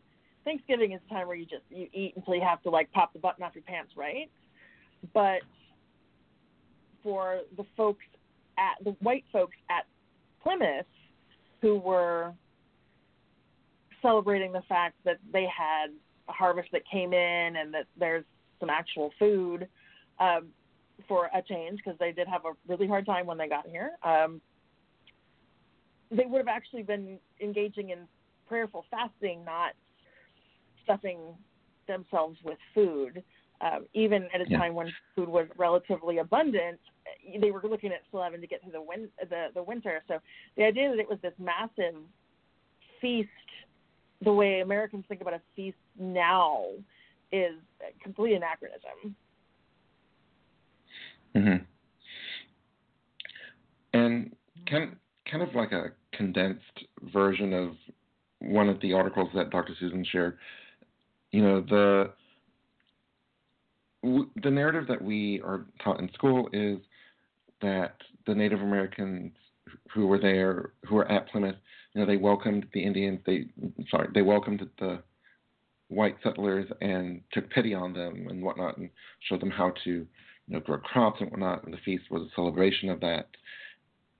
[0.44, 3.12] Thanksgiving is a time where you just you eat until you have to like pop
[3.12, 4.30] the button off your pants, right?
[5.14, 5.40] But
[7.02, 8.04] for the folks
[8.59, 9.84] at the white folks at
[10.42, 10.86] Plymouth
[11.61, 12.32] who were
[14.02, 15.88] celebrating the fact that they had
[16.28, 18.24] a harvest that came in and that there's
[18.61, 19.68] some actual food
[20.20, 20.48] um,
[21.06, 23.92] for a change because they did have a really hard time when they got here.
[24.02, 24.40] Um,
[26.11, 28.00] they would have actually been engaging in
[28.46, 29.72] prayerful fasting, not
[30.82, 31.18] stuffing
[31.86, 33.22] themselves with food.
[33.61, 34.59] Um, even at a Yeah.
[34.59, 36.80] time when food was relatively abundant,
[37.41, 40.03] they were looking at having to get through the, win- the the winter.
[40.09, 40.18] So
[40.57, 41.95] the idea that it was this massive
[43.01, 43.29] feast,
[44.22, 46.64] the way Americans think about a feast now,
[47.33, 49.14] is a complete anachronism.
[51.35, 51.64] hmm
[53.93, 54.35] And
[54.68, 54.97] kind
[55.31, 57.72] kind of like a condensed version of
[58.41, 59.74] one of the articles that Dr.
[59.79, 60.39] Susan shared.
[61.33, 62.12] You know the
[64.43, 66.79] the narrative that we are taught in school is
[67.62, 67.96] that
[68.26, 69.32] the Native Americans
[69.92, 71.56] who were there, who were at Plymouth,
[71.94, 73.20] you know, they welcomed the Indians.
[73.26, 73.46] They
[73.90, 75.02] sorry, they welcomed the
[75.88, 78.90] white settlers and took pity on them and whatnot, and
[79.28, 80.06] showed them how to you
[80.48, 83.28] know, grow crops and whatnot, and the feast was a celebration of that.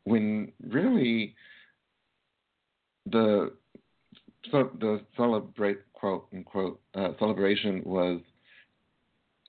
[0.05, 1.35] When really
[3.07, 3.53] the
[4.51, 8.21] so the celebrate quote unquote uh, celebration was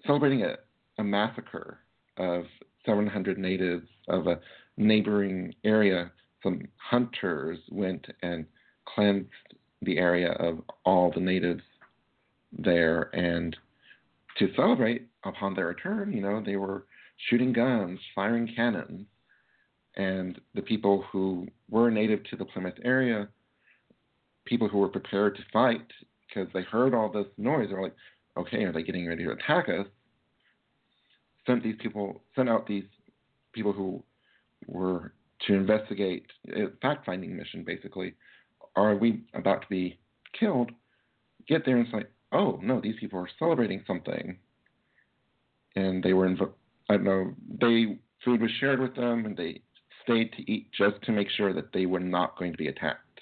[0.05, 0.55] celebrating a,
[0.97, 1.79] a massacre
[2.17, 2.43] of
[2.85, 4.39] 700 natives of a
[4.77, 6.11] neighboring area.
[6.43, 8.45] Some hunters went and
[8.85, 9.29] cleansed
[9.81, 11.61] the area of all the natives
[12.51, 13.55] there, and
[14.37, 16.85] to celebrate upon their return, you know, they were
[17.29, 19.05] shooting guns, firing cannons,
[19.95, 23.27] and the people who were native to the Plymouth area,
[24.45, 25.85] people who were prepared to fight
[26.27, 27.95] because they heard all this noise, they were like,
[28.37, 29.85] okay, are they getting ready to attack us?
[31.45, 32.85] Sent these people, sent out these
[33.53, 34.03] people who
[34.67, 35.13] were
[35.47, 38.13] to investigate a fact-finding mission, basically.
[38.75, 39.97] Are we about to be
[40.37, 40.71] killed?
[41.47, 44.37] Get there and it's like, oh no, these people are celebrating something,
[45.75, 46.53] and they were inv-
[46.89, 47.33] I don't know.
[47.59, 49.61] They food was shared with them, and they
[50.03, 53.21] stayed to eat just to make sure that they were not going to be attacked.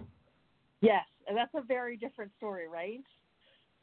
[0.80, 3.02] Yes, and that's a very different story, right?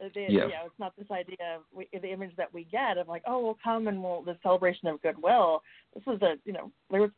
[0.04, 0.32] Uh, The, Yes.
[0.32, 3.24] You know, it's not this idea of we, the image that we get of like,
[3.28, 5.62] oh, we'll come and we'll the celebration of goodwill.
[5.94, 7.12] This was a, you know, there was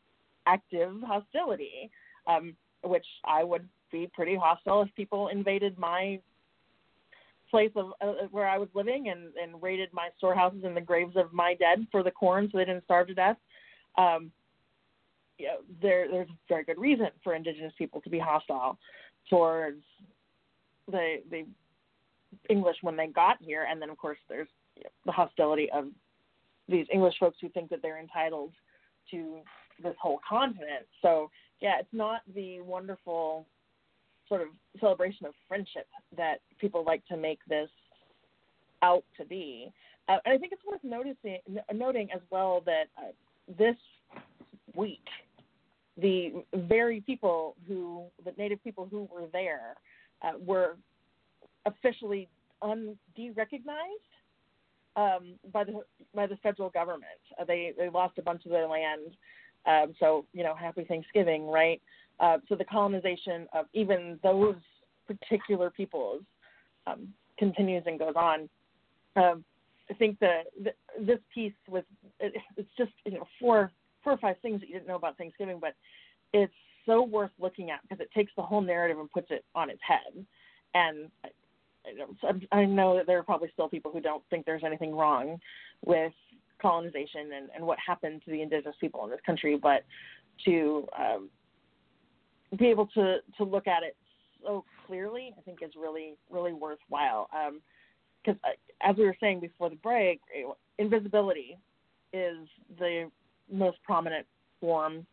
[0.46, 1.90] active hostility,
[2.28, 6.20] um, which I would be pretty hostile if people invaded my
[7.50, 11.16] place of uh, where I was living and and raided my storehouses and the graves
[11.16, 13.38] of my dead for the corn so they didn't starve to death.
[13.98, 14.32] Um,
[15.38, 18.78] you know, there there's very good reason for indigenous people to be hostile
[19.30, 19.84] towards
[20.92, 21.46] the the
[22.50, 24.48] English when they got here, and then of course there's
[25.06, 25.86] the hostility of
[26.68, 28.52] these English folks who think that they're entitled
[29.12, 29.38] to
[29.82, 30.86] this whole continent.
[31.02, 31.30] So
[31.62, 33.46] yeah, it's not the wonderful
[34.28, 34.48] sort of
[34.80, 37.70] celebration of friendship that people like to make this
[38.82, 39.72] out to be.
[40.08, 41.40] Uh, and I think it's worth noticing
[41.74, 43.12] noting as well that uh,
[43.58, 43.76] this
[44.76, 45.06] week
[45.98, 49.76] the very people who the native people who were there
[50.22, 50.76] uh, were
[51.66, 52.28] officially
[52.62, 54.14] un derecognized
[54.96, 57.04] um, by the by the federal government.
[57.40, 59.16] Uh, they they lost a bunch of their land.
[59.66, 61.82] Um, so you know, happy Thanksgiving, right?
[62.20, 64.56] Uh, so the colonization of even those
[65.08, 66.22] particular peoples
[66.88, 68.50] um, continues and goes on.
[69.16, 69.44] Um,
[69.90, 71.86] I think the, the this piece with
[72.20, 73.72] it, it's just you know four
[74.04, 75.76] four or five things that you didn't know about Thanksgiving, but
[76.34, 76.54] it's
[76.86, 79.82] so worth looking at because it takes the whole narrative and puts it on its
[79.86, 80.26] head.
[80.74, 81.10] And
[82.52, 85.40] I, know- that there are probably still people who don't think there's anything wrong
[85.86, 86.14] with
[86.62, 89.84] colonization and, and what happened to the indigenous people in this country, but
[90.46, 91.30] to um,
[92.58, 93.96] be able to to look at it
[94.44, 97.30] so clearly, I think is really really worthwhile.
[98.24, 98.40] Because
[98.82, 100.22] as we were saying before the break,
[100.80, 101.58] invisibility
[102.14, 102.38] is
[102.80, 103.10] the
[103.52, 104.26] most prominent
[104.60, 105.06] form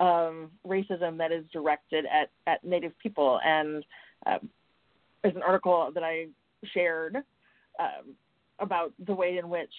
[0.00, 3.40] of racism that is directed at at Native people.
[3.44, 3.84] And
[4.26, 4.50] um,
[5.24, 6.26] there's an article that I
[6.72, 7.16] shared
[7.80, 8.14] um,
[8.60, 9.72] about the way in which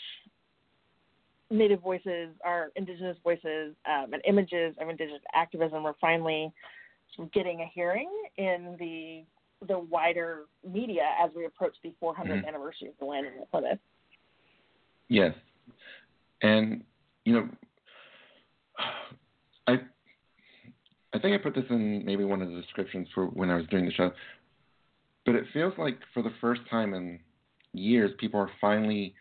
[1.52, 6.52] Native voices, our Indigenous voices, um, and images of Indigenous activism are finally
[7.16, 9.24] sort of getting a hearing in the
[9.68, 12.48] the wider media as we approach the 400th Mhm.
[12.48, 13.80] anniversary of the landing of Plymouth.
[15.08, 15.34] Yes,
[16.42, 16.84] and
[17.24, 17.50] you know,
[19.68, 19.80] I
[21.14, 23.66] I think I put this in maybe one of the descriptions for when I was
[23.68, 24.12] doing the show,
[25.26, 27.20] but it feels like for the first time in
[27.74, 29.16] years, people are finally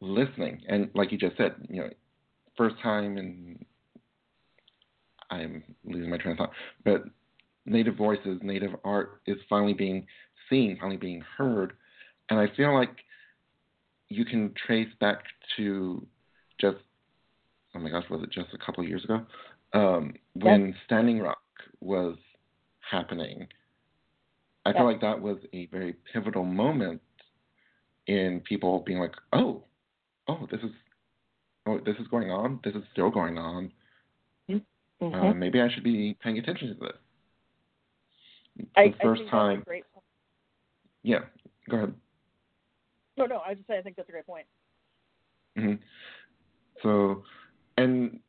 [0.00, 1.90] listening, and like you just said, you know,
[2.56, 3.64] first time in
[5.30, 6.52] I'm losing my train of thought,
[6.84, 7.04] but
[7.64, 10.06] native voices, native art is finally being
[10.50, 11.72] seen, finally being heard,
[12.30, 12.96] and I feel like
[14.08, 15.22] you can trace back
[15.56, 16.06] to
[16.60, 16.76] just
[17.74, 19.24] oh my gosh, was it just a couple of years ago?
[19.72, 21.38] Um, when Standing Rock
[21.80, 22.16] was
[22.90, 23.46] happening?
[24.64, 27.00] I feel like that was a very pivotal moment
[28.06, 29.64] in people being like, oh,
[30.28, 30.70] oh, this is
[31.66, 32.60] oh, this is going on.
[32.64, 33.72] This is still going on.
[34.48, 34.62] Mhm.
[35.14, 36.92] Uh, maybe I should be paying attention to this.
[38.56, 39.56] It's I, the first I think time.
[39.56, 40.04] That's a great point.
[41.02, 41.20] Yeah,
[41.68, 41.94] go ahead.
[43.16, 44.46] No, no, I just say I think that's a great point.
[45.56, 45.74] hmm
[46.82, 47.24] So,
[47.78, 48.20] and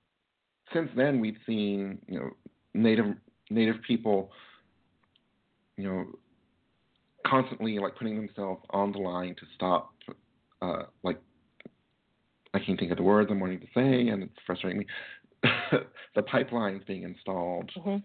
[0.74, 2.32] since then we've seen you know
[2.74, 3.16] native
[3.50, 4.32] native people,
[5.78, 6.06] you know,
[7.26, 9.94] constantly like putting themselves on the line to stop,
[10.62, 11.20] uh, like
[12.54, 14.86] I can't think of the words I'm wanting to say, and it's frustrating me.
[16.16, 17.70] the pipelines being installed.
[17.76, 17.98] hmm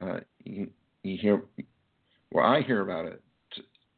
[0.00, 0.68] Uh, you,
[1.04, 1.42] you hear,
[2.32, 3.22] well, I hear about it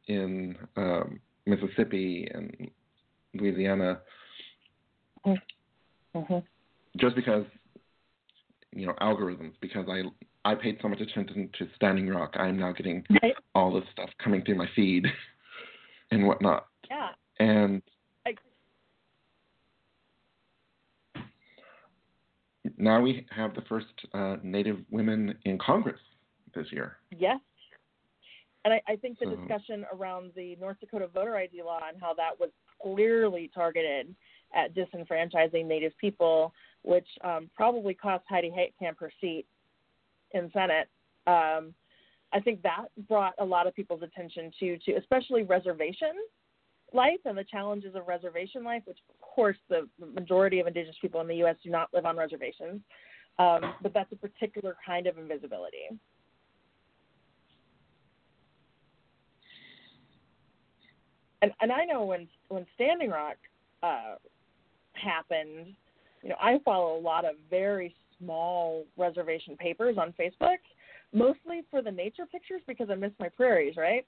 [0.07, 2.69] in um, Mississippi and
[3.33, 4.01] Louisiana,
[6.15, 6.37] Mm-hmm.
[6.97, 7.43] just because
[8.73, 9.53] you know algorithms.
[9.59, 10.03] Because I
[10.45, 13.33] I paid so much attention to Standing Rock, I am now getting Right.
[13.55, 15.05] all this stuff coming through my feed
[16.11, 16.67] and whatnot.
[16.89, 17.09] Yeah.
[17.39, 17.81] And
[18.27, 18.35] I-
[22.77, 25.99] now we have the first uh, Native women in Congress
[26.53, 26.97] this year.
[27.17, 27.39] Yes.
[28.65, 31.97] And I, I think the So- discussion around the North Dakota voter ID law and
[31.99, 32.49] how that was
[32.81, 34.15] clearly targeted
[34.53, 39.45] at disenfranchising Native people, which um, probably cost Heidi Heitkamp her seat
[40.35, 40.87] in Senate.
[41.27, 41.73] Um,
[42.33, 46.13] I think that brought a lot of people's attention to, to especially reservation
[46.93, 51.19] life and the challenges of reservation life, which of course the majority of Indigenous people
[51.21, 51.55] in the U.S.
[51.63, 52.81] do not live on reservations.
[53.37, 55.89] Um, but that's a particular kind of invisibility.
[61.45, 63.37] and and I know when when Standing Rock
[63.83, 64.15] uh,
[64.93, 65.75] happened,
[66.23, 70.57] you know, I follow a lot of very small reservation papers on Facebook,
[71.13, 74.05] mostly for the nature pictures because I miss my prairies, right?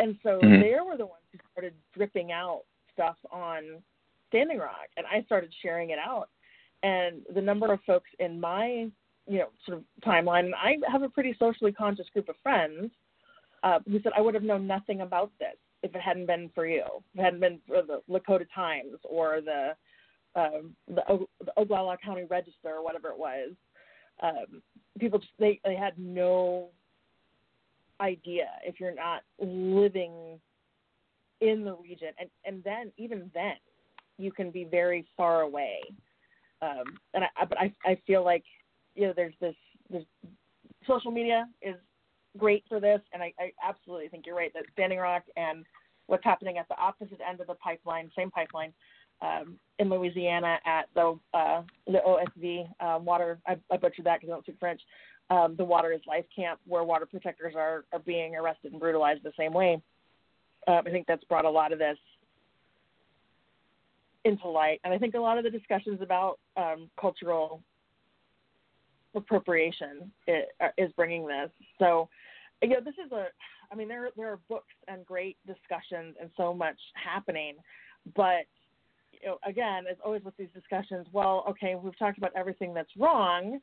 [0.00, 0.60] And so Mhm.
[0.60, 3.82] they were the ones who started dripping out stuff on
[4.28, 6.28] Standing Rock, and I started sharing it out.
[6.82, 8.90] And the number of folks in my,
[9.26, 12.90] you know, sort of timeline, and I have a pretty socially conscious group of friends
[13.62, 16.66] uh, who said I would have known nothing about this if it hadn't been for
[16.66, 19.76] you, if it hadn't been for the Lakota Times or the
[20.38, 23.52] um, the, o- the Oglala County Register or whatever it was.
[24.22, 24.62] Um,
[24.98, 26.68] people just they they had no
[28.00, 30.40] idea if you're not living
[31.40, 33.54] in the region, and and then even then
[34.16, 35.80] you can be very far away.
[36.62, 36.84] Um,
[37.14, 38.44] and I, I but I I feel like
[38.94, 39.56] you know there's this
[39.90, 40.04] this
[40.86, 41.76] social media is
[42.36, 45.64] great for this, and I, I absolutely think you're right that Standing Rock and
[46.06, 48.72] what's happening at the opposite end of the pipeline, same pipeline,
[49.20, 53.38] um, in Louisiana at the uh, the OSV um, water.
[53.46, 54.80] I, I butchered that because I don't speak French.
[55.30, 59.22] Um, the Water is Life camp, where water protectors are are being arrested and brutalized
[59.22, 59.80] the same way.
[60.66, 61.98] Um, I think that's brought a lot of this
[64.24, 67.62] into light, and I think a lot of the discussions about um, cultural
[69.14, 71.50] appropriation i- uh, is bringing this.
[71.78, 72.08] So,
[72.62, 73.26] you know, this is a.
[73.70, 77.56] I mean, there there are books and great discussions and so much happening,
[78.16, 78.46] but
[79.12, 82.90] you know, again, as always with these discussions, well, okay, we've talked about everything that's
[82.98, 83.60] wrong.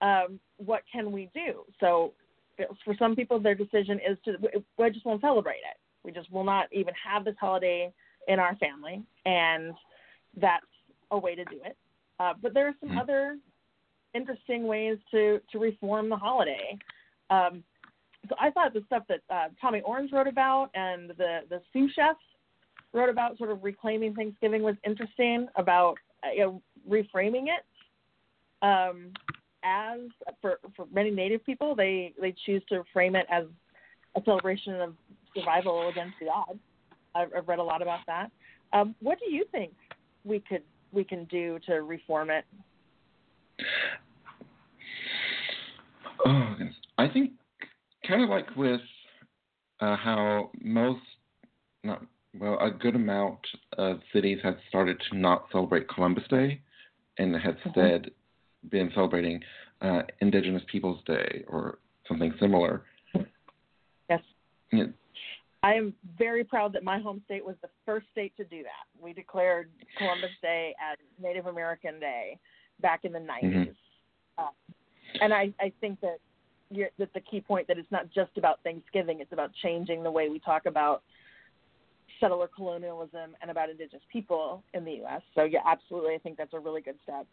[0.00, 1.64] Um, what can we do?
[1.80, 2.12] So,
[2.84, 4.36] for some people, their decision is to
[4.76, 5.78] we just won't celebrate it.
[6.04, 7.92] We just will not even have this holiday
[8.26, 9.74] in our family, and
[10.40, 10.64] that's
[11.10, 11.76] a way to do it.
[12.20, 13.00] Uh, but there are some Mhm.
[13.00, 13.38] other
[14.14, 16.78] interesting ways to to reform the holiday.
[17.30, 17.64] Um,
[18.28, 21.88] so I thought the stuff that uh, Tommy Orange wrote about and the the Sioux
[21.90, 22.18] chefs
[22.92, 27.64] wrote about, sort of reclaiming Thanksgiving, was interesting about uh, you know, reframing it.
[28.62, 29.12] Um,
[29.64, 30.00] as
[30.40, 33.44] for for many Native people, they they choose to frame it as
[34.16, 34.94] a celebration of
[35.34, 36.58] survival against the odds.
[37.14, 38.30] I've, I've read a lot about that.
[38.72, 39.72] Um, what do you think
[40.24, 40.62] we could
[40.92, 42.44] we can do to reform it?
[46.24, 46.54] Oh.
[46.98, 47.30] I think
[48.06, 48.80] kind of like with
[49.80, 51.00] uh, how most,
[51.84, 52.02] not
[52.38, 53.40] well, a good amount
[53.76, 56.60] of cities have started to not celebrate Columbus Day,
[57.18, 57.66] and have Mhm.
[57.66, 58.10] instead
[58.70, 59.42] been celebrating
[59.80, 62.84] uh, Indigenous Peoples Day or something similar.
[64.10, 64.22] Yes.
[64.72, 64.86] Yeah,
[65.62, 68.86] I am very proud that my home state was the first state to do that.
[69.00, 72.38] We declared Columbus Day as Native American Day
[72.80, 73.74] back in the 90s.
[74.36, 74.50] Uh,
[75.20, 76.18] and I, I think that
[76.70, 80.10] you're, that the key point that it's not just about Thanksgiving, it's about changing the
[80.10, 81.02] way we talk about
[82.20, 85.22] settler colonialism and about indigenous people in the U.S.
[85.34, 86.14] So, yeah, absolutely.
[86.14, 87.26] I think that's a really good step.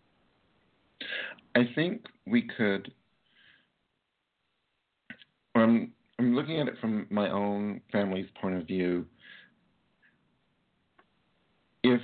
[1.55, 2.91] I think we could.
[5.55, 9.05] I'm I'm looking at it from my own family's point of view.
[11.83, 12.01] If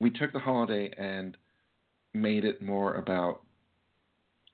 [0.00, 1.36] we took the holiday and
[2.12, 3.42] made it more about,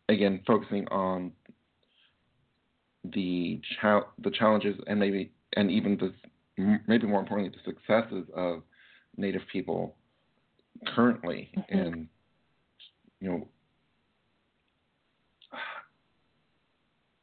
[0.09, 1.33] again, focusing on
[3.05, 6.13] the chal- the challenges and maybe and even the
[6.87, 8.63] maybe more importantly the successes of
[9.17, 9.97] Native people
[10.95, 11.65] currently Mhm.
[11.69, 12.09] and
[13.21, 13.49] you know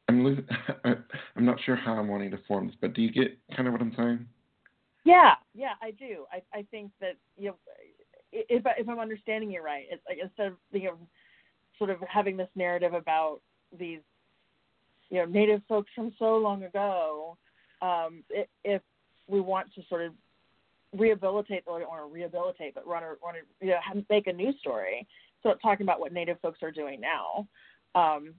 [0.09, 0.43] I'm lo-
[1.35, 3.73] I'm not sure how I'm wanting to form this, but do you get kind of
[3.73, 4.25] what I'm saying?
[5.03, 6.25] Yeah, yeah, I do.
[6.31, 7.55] I I think that you know,
[8.31, 10.97] if I, if I'm understanding you right, it's like instead of you know,
[11.77, 13.41] sort of having this narrative about
[13.77, 13.99] these,
[15.09, 17.37] you know, native folks from so long ago,
[17.81, 18.23] um,
[18.63, 18.81] if
[19.27, 20.13] we want to sort of
[20.97, 24.27] rehabilitate or don't want to rehabilitate, but run a run a, you know have- make
[24.27, 25.07] a news story.
[25.43, 27.47] So it's talking about what Native folks are doing now.
[27.95, 28.33] Um,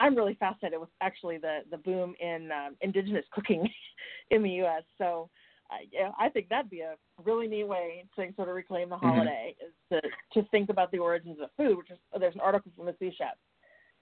[0.00, 3.68] I'm really fascinated with actually the the boom in um, indigenous cooking
[4.30, 4.84] in the U.S.
[4.98, 5.28] So
[5.70, 6.94] uh, yeah, I think that'd be a
[7.24, 9.00] really neat way to sort of reclaim the Mhm.
[9.00, 11.76] holiday is to to think about the origins of food.
[11.76, 13.36] Which is there's an article from the Sioux Chef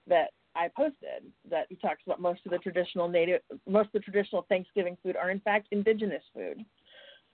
[0.07, 3.99] that I posted that he talks about most of the traditional native most of the
[3.99, 6.65] traditional Thanksgiving food are in fact indigenous food.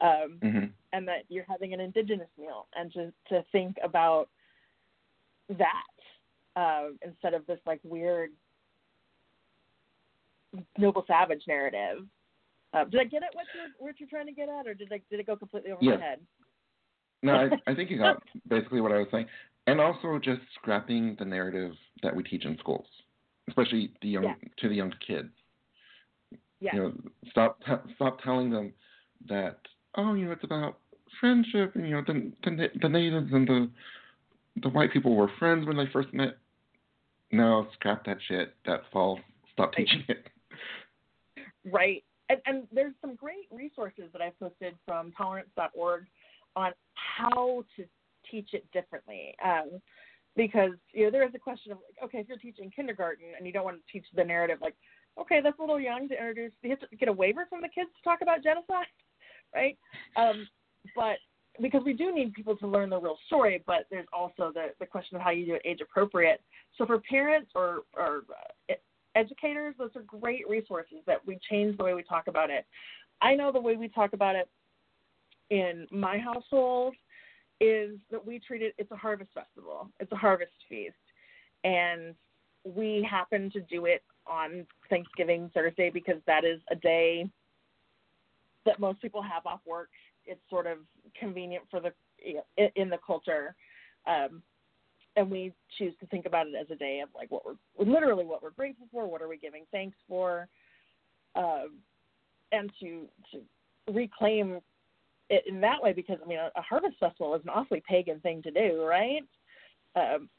[0.01, 4.29] Um, hmm and that you're having an indigenous meal and to to think about
[5.49, 5.93] that
[6.55, 8.31] uh, instead of this like weird
[10.77, 12.05] noble savage narrative.
[12.73, 14.91] Uh, did I get at what you're what you're trying to get at, or did
[14.91, 15.99] I did it go completely over Yes.
[15.99, 16.19] my head?
[17.21, 19.27] No, I, I think you got basically what I was saying,
[19.67, 22.85] and also just scrapping the narrative that we teach in schools,
[23.47, 24.35] especially the young Yeah.
[24.57, 25.29] to the young kids.
[26.59, 26.75] Yeah.
[26.75, 26.93] You know,
[27.29, 28.73] stop t- stop telling them
[29.27, 29.57] that
[29.95, 30.79] oh, you know, it's about
[31.19, 33.69] friendship, and you know, the the, the natives and the
[34.61, 36.37] the white people were friends when they first met.
[37.31, 38.55] No, scrap that shit.
[38.65, 39.19] That's false.
[39.53, 39.77] Stop Right.
[39.87, 40.27] teaching it.
[41.71, 42.03] Right.
[42.29, 46.05] And, and there's some great resources that I've posted from tolerance.org
[46.55, 47.85] on how to
[48.29, 49.35] teach it differently.
[49.43, 49.81] Um,
[50.35, 53.45] because you know there is a question of like, okay, if you're teaching kindergarten and
[53.45, 54.75] you don't want to teach the narrative, like,
[55.19, 56.51] okay, that's a little young to introduce.
[56.61, 58.85] You have to get a waiver from the kids to talk about genocide,
[59.55, 59.77] right?
[60.15, 60.47] Um,
[60.95, 61.17] but
[61.61, 64.85] because we do need people to learn the real story, but there's also the the
[64.85, 66.41] question of how you do it age appropriate.
[66.77, 68.23] So for parents or or
[68.69, 68.73] uh,
[69.15, 72.65] educators, those are great resources that we change the way we talk about it.
[73.21, 74.49] I know the way we talk about it
[75.49, 76.95] in my household
[77.59, 80.95] is that we treat it, it's a harvest festival, it's a harvest feast.
[81.63, 82.15] And
[82.63, 87.29] we happen to do it on Thanksgiving Thursday because that is a day
[88.65, 89.89] that most people have off work.
[90.25, 90.77] It's sort of
[91.19, 91.91] convenient for the
[92.75, 93.55] in the culture.
[94.07, 94.41] Um,
[95.15, 98.25] and we choose to think about it as a day of like what we're literally
[98.25, 100.47] what we're grateful for, what are we giving thanks for,
[101.35, 101.75] um,
[102.51, 103.41] and to to
[103.91, 104.59] reclaim
[105.47, 108.41] in that way because I mean a, a harvest festival is an awfully pagan thing
[108.43, 109.21] to do, right?
[109.95, 110.29] Um,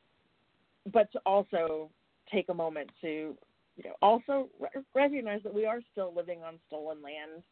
[0.92, 1.90] but to also
[2.32, 3.36] take a moment to
[3.76, 7.42] you know also re- recognize that we are still living on stolen land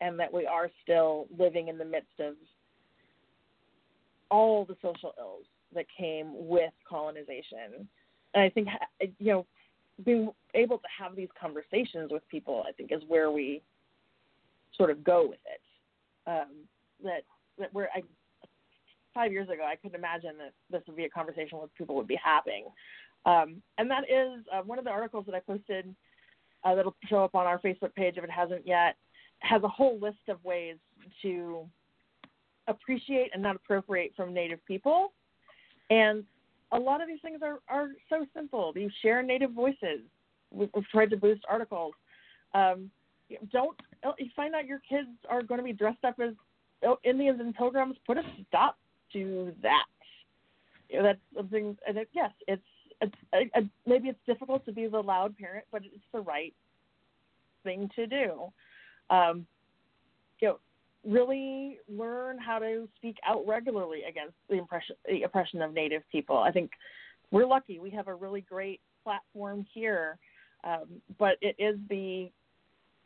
[0.00, 2.34] and that we are still living in the midst of
[4.30, 7.88] all the social ills that came with colonization.
[8.34, 8.68] And I think,
[9.18, 9.46] you know,
[10.04, 13.62] being able to have these conversations with people, I think, is where we
[14.76, 15.60] sort of go with it.
[16.26, 16.66] Um,
[17.02, 17.22] that
[17.58, 18.02] that where I
[19.12, 22.08] five years ago I couldn't imagine that this would be a conversation where people would
[22.08, 22.66] be having.
[23.26, 25.94] Um, and that is uh, one of the articles that I posted
[26.64, 28.96] uh, that'll show up on our Facebook page if it hasn't yet.
[29.40, 30.76] Has a whole list of ways
[31.22, 31.66] to
[32.66, 35.12] appreciate and not appropriate from Native people.
[35.90, 36.24] And
[36.72, 38.72] a lot of these things are, are so simple.
[38.74, 40.00] You share Native voices.
[40.50, 41.92] We've, we've tried to boost articles.
[42.54, 42.90] Um,
[43.52, 43.76] don't
[44.18, 46.34] you find out your kids are going to be dressed up as
[47.04, 47.96] Indians and pilgrims?
[48.06, 48.78] Put a stop
[49.12, 49.84] to that.
[50.88, 51.76] You know, that's something.
[51.86, 52.62] And it, yes, it's,
[53.00, 56.54] it's a, a, maybe it's difficult to be the loud parent, but it's the right
[57.64, 58.52] thing to do.
[59.10, 59.46] Um,
[60.40, 60.58] you know,
[61.06, 66.38] really learn how to speak out regularly against the impression the oppression of Native people.
[66.38, 66.70] I think
[67.30, 70.18] we're lucky; we have a really great platform here,
[70.64, 70.86] um,
[71.18, 72.30] but it is the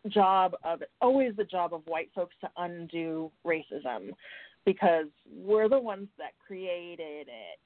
[0.09, 4.11] job of always the job of white folks to undo racism
[4.65, 7.59] because we're the ones that created it.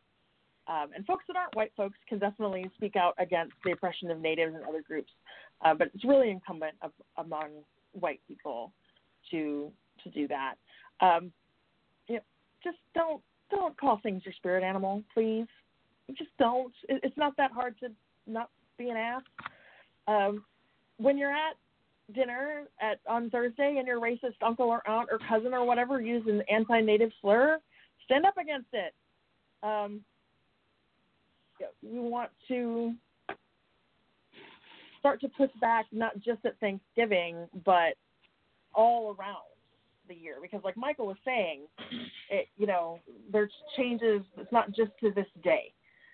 [0.68, 4.20] Um, and folks that aren't white folks can definitely speak out against the oppression of
[4.20, 5.10] natives and other groups,
[5.64, 7.48] uh, but it's really incumbent of, among
[7.92, 8.72] white people
[9.30, 9.70] to
[10.04, 10.54] to do that.
[11.00, 11.32] Um,
[12.06, 12.20] you know,
[12.62, 13.20] just don't
[13.50, 15.46] don't call things your spirit animal, please.
[16.16, 16.72] Just don't.
[16.88, 17.88] It, it's not that hard to
[18.26, 19.22] not be an ass.
[20.06, 20.44] Um,
[20.98, 21.56] when you're at
[22.14, 26.24] dinner at on Thursday and your racist uncle or aunt or cousin or whatever use
[26.26, 27.58] an anti-native slur,
[28.04, 28.94] stand up against it.
[29.62, 30.00] Um,
[31.80, 32.94] you want to
[34.98, 37.94] start to push back not just at Thanksgiving, but
[38.74, 39.36] all around
[40.08, 40.36] the year.
[40.42, 41.62] Because, like Michael was saying,
[42.30, 42.98] it, you know,
[43.30, 44.22] there's changes.
[44.36, 45.72] It's not just to this day,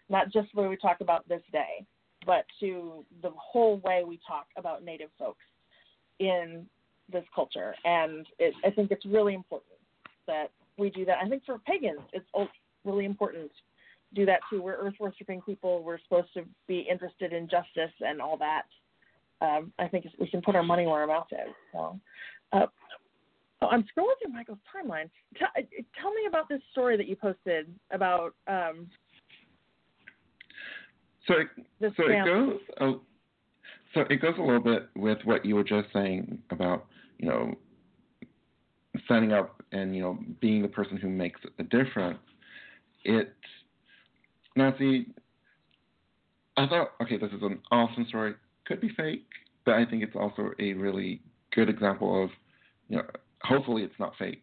[0.08, 1.86] not just the way we talk about this day,
[2.26, 5.44] but to the whole way we talk about Native folks
[6.18, 6.66] in
[7.10, 7.74] this culture.
[7.84, 9.72] And it, I think it's really important
[10.26, 11.18] that we do that.
[11.22, 12.26] I think for pagans, it's
[12.84, 14.62] really important to do that too.
[14.62, 15.82] We're earth worshiping people.
[15.82, 18.62] We're supposed to be interested in justice and all that.
[19.40, 21.54] Um, I think we can put our money where our mouth is.
[21.72, 21.98] So,
[22.52, 22.66] uh,
[23.60, 25.10] Oh, I'm scrolling through Michael's timeline.
[25.36, 25.48] Tell,
[26.00, 28.88] tell me about this story that you posted about um,
[31.26, 31.48] So it,
[31.80, 32.92] this so it goes a,
[33.94, 36.86] so it goes a little bit with what you were just saying about
[37.18, 37.54] you know
[39.06, 42.18] signing up and you know being the person who makes a difference.
[43.04, 43.34] It
[44.56, 45.06] now see,
[46.56, 48.34] I thought okay, this is an awesome story.
[48.66, 49.26] Could be fake,
[49.64, 51.22] but I think it's also a really
[51.54, 52.30] good example of
[52.88, 53.04] you know
[53.42, 54.42] hopefully it's not fake.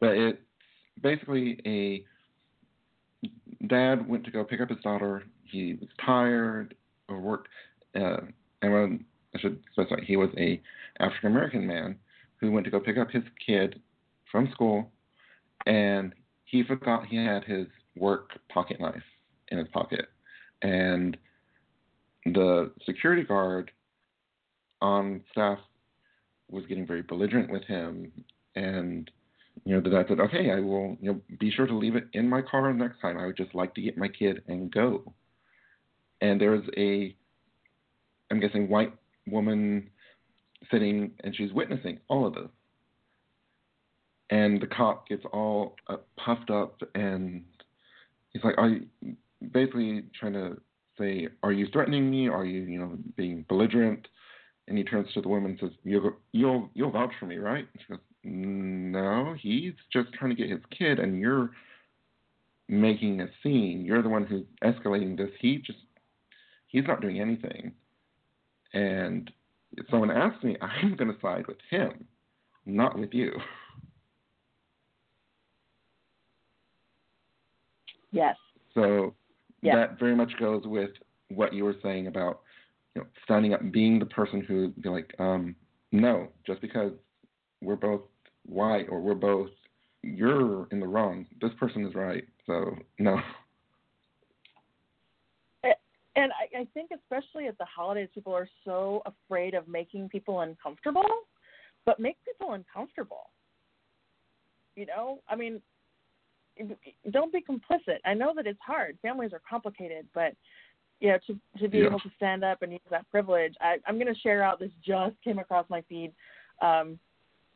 [0.00, 0.38] But it's
[1.02, 2.04] basically a
[3.66, 5.24] dad went to go pick up his daughter.
[5.44, 6.74] He was tired
[7.16, 7.48] worked.
[7.94, 8.18] Uh,
[8.62, 9.04] and
[9.34, 10.60] I should specify, he was a
[11.00, 11.96] African American man
[12.40, 13.80] who went to go pick up his kid
[14.30, 14.90] from school,
[15.66, 19.02] and he forgot he had his work pocket knife
[19.48, 20.06] in his pocket,
[20.62, 21.16] and
[22.26, 23.70] the security guard
[24.80, 25.58] on staff
[26.50, 28.12] was getting very belligerent with him
[28.54, 29.10] and
[29.64, 32.08] you know, the dad said, "Okay, I will, you know, be sure to leave it
[32.12, 33.18] in my car next time.
[33.18, 35.12] I would just like to get my kid and go."
[36.20, 37.14] And there's a,
[38.30, 38.92] I'm guessing, white
[39.26, 39.90] woman
[40.70, 42.48] sitting, and she's witnessing all of this.
[44.30, 47.42] And the cop gets all uh, puffed up, and
[48.30, 48.86] he's like, "Are you
[49.52, 50.60] basically trying to
[50.98, 52.28] say, are you threatening me?
[52.28, 54.06] Are you, you know, being belligerent?"
[54.66, 57.66] And he turns to the woman and says, "You'll, you'll, you'll vouch for me, right?"
[57.72, 61.50] And she goes, no, he's just trying to get his kid, and you're
[62.68, 63.84] making a scene.
[63.84, 65.30] You're the one who's escalating this.
[65.40, 65.78] He just,
[66.68, 67.72] he's not doing anything.
[68.72, 69.30] And
[69.76, 72.06] if someone asks me, I'm going to side with him,
[72.64, 73.32] not with you.
[78.10, 78.36] Yes.
[78.74, 79.14] So
[79.62, 79.74] Yeah.
[79.74, 80.90] that very much goes with
[81.28, 82.40] what you were saying about,
[82.94, 85.54] you know, standing up, being the person who be like, um,
[85.92, 86.92] no, just because
[87.60, 88.02] we're both
[88.46, 89.50] white or we're both
[90.02, 91.26] you're in the wrong.
[91.40, 92.24] This person is right.
[92.46, 93.20] So no.
[96.18, 100.40] And I, I think especially at the holidays, people are so afraid of making people
[100.40, 101.04] uncomfortable,
[101.86, 103.30] but make people uncomfortable.
[104.74, 105.62] You know, I mean,
[107.12, 107.98] don't be complicit.
[108.04, 108.98] I know that it's hard.
[109.00, 110.32] Families are complicated, but
[110.98, 111.86] you know, to to be Yeah.
[111.86, 113.54] able to stand up and use that privilege.
[113.60, 114.58] I, I'm going to share out.
[114.58, 116.12] This just came across my feed.
[116.60, 116.98] Um,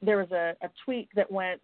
[0.01, 1.61] there was a, a tweet that went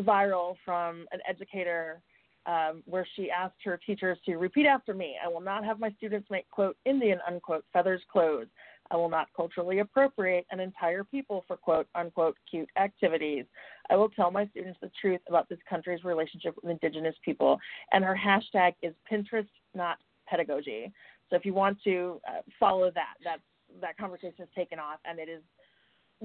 [0.00, 2.02] viral from an educator
[2.46, 5.16] um, where she asked her teachers to repeat after me.
[5.22, 8.46] I will not have my students make quote Indian unquote feathers clothes.
[8.90, 13.44] I will not culturally appropriate an entire people for quote unquote cute activities.
[13.90, 17.58] I will tell my students the truth about this country's relationship with indigenous people.
[17.92, 20.92] And her hashtag is Pinterest, not pedagogy.
[21.28, 23.42] So if you want to uh, follow that, that's
[23.80, 25.42] that conversation has taken off, and it is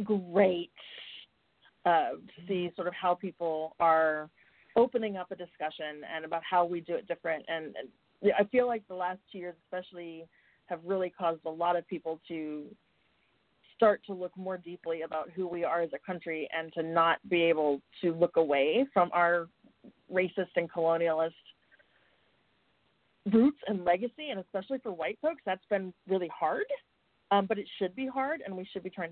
[0.03, 0.71] great
[1.85, 4.29] uh, to see sort of how people are
[4.75, 7.45] opening up a discussion and about how we do it different.
[7.47, 10.25] And, and I feel like the last two years, especially,
[10.67, 12.65] have really caused a lot of people to
[13.75, 17.17] start to look more deeply about who we are as a country and to not
[17.29, 19.47] be able to look away from our
[20.13, 21.31] racist and colonialist
[23.33, 24.29] roots and legacy.
[24.29, 26.65] And especially for white folks, that's been really hard.
[27.31, 29.11] Um, but it should be hard, and we should be trying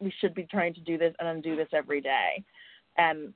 [0.00, 2.42] we should be trying to do this and undo this every day.
[2.96, 3.32] And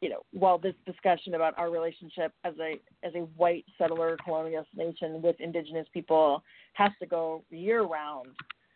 [0.00, 4.66] you know, while this discussion about our relationship as a as a white settler colonialist
[4.74, 6.42] nation with indigenous people
[6.72, 8.28] has to go year round,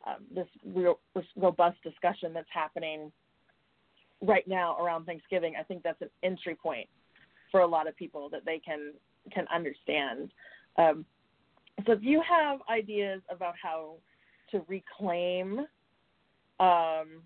[0.06, 0.98] um, this real
[1.36, 3.10] robust discussion that's happening
[4.22, 6.88] right now around Thanksgiving, I think that's an entry point
[7.50, 8.92] for a lot of people that they can
[9.32, 10.30] can understand.
[10.76, 11.06] Um,
[11.86, 13.94] so if you have ideas about how
[14.50, 15.60] to reclaim
[16.60, 17.22] um,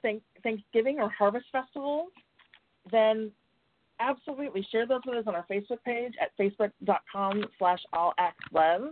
[0.00, 2.10] thank, Thanksgiving or harvest festivals,
[2.90, 3.30] then
[4.00, 8.88] absolutely share those with us on our Facebook page at facebook.com slash allactslove.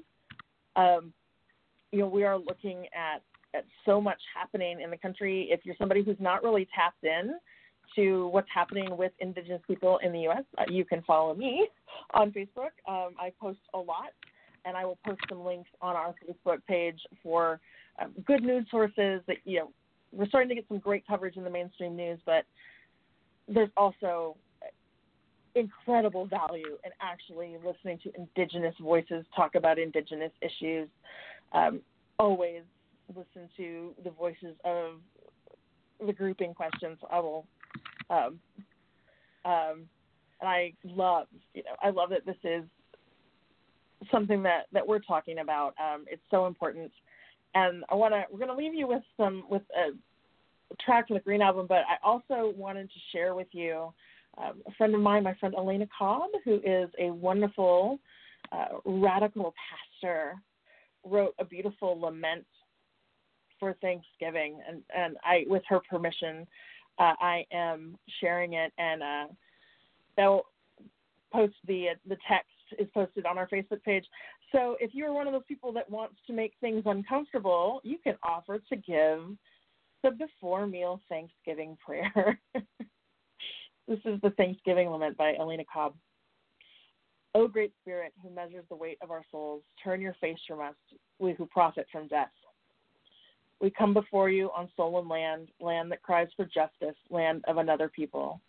[0.76, 1.12] Um,
[1.92, 3.22] you know, we are looking at,
[3.54, 5.48] at so much happening in the country.
[5.50, 7.34] If you're somebody who's not really tapped in
[7.96, 11.68] to what's happening with Indigenous people in the U.S., uh, you can follow me
[12.14, 12.70] on Facebook.
[12.86, 14.12] Um, I post a lot,
[14.64, 17.58] and I will post some links on our Facebook page for
[18.00, 19.70] um, good news sources that, you know,
[20.12, 22.44] we're starting to get some great coverage in the mainstream news, but
[23.52, 24.36] there's also
[25.54, 30.88] incredible value in actually listening to indigenous voices talk about indigenous issues.
[31.52, 31.80] Um,
[32.18, 32.62] always
[33.08, 35.00] listen to the voices of
[36.04, 36.96] the group in question.
[37.00, 37.46] So I will,
[38.08, 38.38] um,
[39.44, 39.88] um,
[40.40, 42.62] and I love, you know, I love that this is
[44.10, 45.74] something that that we're talking about.
[45.78, 46.92] Um, it's so important,
[47.54, 48.24] and I want to.
[48.30, 49.90] We're going to leave you with some with a
[50.84, 53.92] track from the Green album, but I also wanted to share with you
[54.38, 57.98] um, a friend of mine, my friend Elena Cobb, who is a wonderful
[58.52, 59.54] uh, radical
[60.00, 60.34] pastor,
[61.04, 62.44] wrote a beautiful lament
[63.58, 66.46] for Thanksgiving, and and I, with her permission,
[66.98, 69.26] uh, I am sharing it, and uh,
[70.16, 70.42] they'll
[71.32, 72.48] post the the text
[72.78, 74.04] is posted on our Facebook page.
[74.52, 78.16] So if you're one of those people that wants to make things uncomfortable, you can
[78.22, 79.36] offer to give
[80.02, 82.38] the before meal Thanksgiving prayer.
[82.54, 85.94] this is the Thanksgiving Lament by Elena Cobb.
[87.34, 90.74] O great Spirit, who measures the weight of our souls, turn your face from us,
[91.18, 92.30] we who profit from death.
[93.60, 97.88] We come before you on stolen land, land that cries for justice, land of another
[97.88, 98.40] people.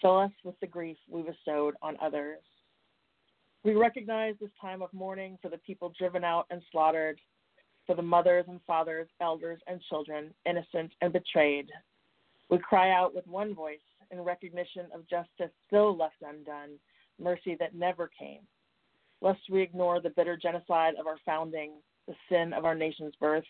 [0.00, 2.38] Fill us with the grief we bestowed on others.
[3.62, 7.20] We recognize this time of mourning for the people driven out and slaughtered,
[7.88, 11.70] for the mothers and fathers, elders and children, innocent and betrayed.
[12.50, 13.78] We cry out with one voice
[14.10, 16.78] in recognition of justice still left undone,
[17.18, 18.40] mercy that never came.
[19.22, 21.72] Lest we ignore the bitter genocide of our founding,
[22.06, 23.44] the sin of our nation's birth.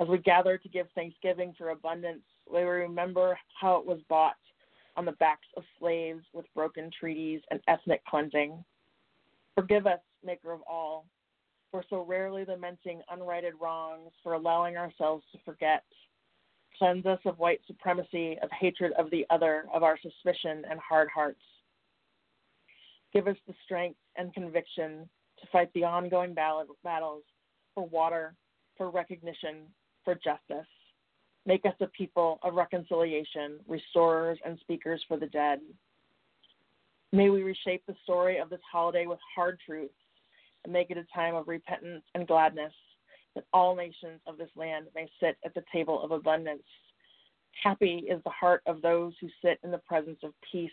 [0.00, 4.34] As we gather to give thanksgiving for abundance, we remember how it was bought
[4.96, 8.64] on the backs of slaves with broken treaties and ethnic cleansing.
[9.54, 11.06] Forgive us, Maker of all,
[11.74, 15.82] for so rarely lamenting unrighted wrongs, for allowing ourselves to forget.
[16.78, 21.08] Cleanse us of white supremacy, of hatred of the other, of our suspicion and hard
[21.12, 21.40] hearts.
[23.12, 25.08] Give us the strength and conviction
[25.40, 27.24] to fight the ongoing battles
[27.74, 28.36] for water,
[28.76, 29.62] for recognition,
[30.04, 30.68] for justice.
[31.44, 35.58] Make us a people of reconciliation, restorers and speakers for the dead.
[37.10, 39.92] May we reshape the story of this holiday with hard truths
[40.64, 42.72] and make it a time of repentance and gladness
[43.34, 46.62] that all nations of this land may sit at the table of abundance.
[47.62, 50.70] Happy is the heart of those who sit in the presence of peace,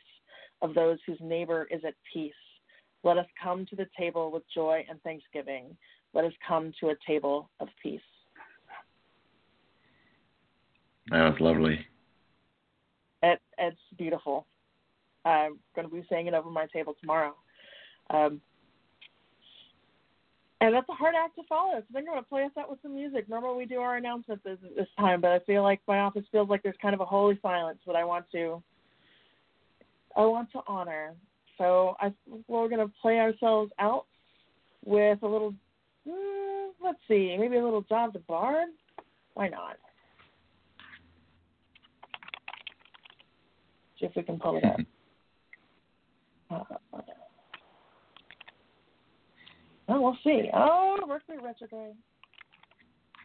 [0.62, 2.34] of those whose neighbor is at peace.
[3.04, 5.76] Let us come to the table with joy and thanksgiving.
[6.14, 8.02] Let us come to a table of peace.
[11.10, 11.86] That was lovely.
[13.24, 14.46] It, it's beautiful.
[15.26, 17.36] I'm going to be saying it over my table tomorrow.
[18.10, 18.42] Um,
[20.62, 21.80] and that's a hard act to follow.
[21.80, 23.28] So they're going to play us out with some music.
[23.28, 26.50] Normally we do our announcements this, this time, but I feel like my office feels
[26.50, 28.62] like there's kind of a holy silence that I want to
[30.16, 31.14] I want to honor.
[31.58, 32.14] So I
[32.48, 34.06] we're going to play ourselves out
[34.86, 35.54] with a little.
[36.08, 38.66] Mm, let's see, maybe a little job John DeBard.
[39.34, 39.78] Why not?
[44.00, 44.80] See if we can pull it up.
[46.52, 47.00] Uh,
[49.90, 50.50] oh, we'll see.
[50.54, 51.96] Oh, Mercury retrograde.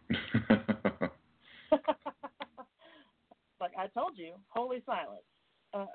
[3.60, 5.22] like I told you, holy silence.
[5.74, 5.86] Uh,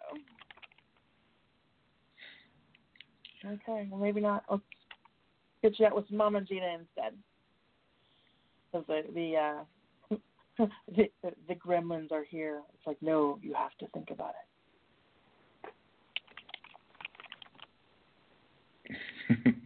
[3.45, 4.43] okay, well maybe not.
[4.49, 4.64] Let's
[5.62, 7.14] get you out with Mama Gina instead.
[8.72, 9.64] Because the the, uh,
[10.95, 12.62] the the the gremlins are here.
[12.74, 14.34] It's like no, you have to think about
[19.38, 19.55] it.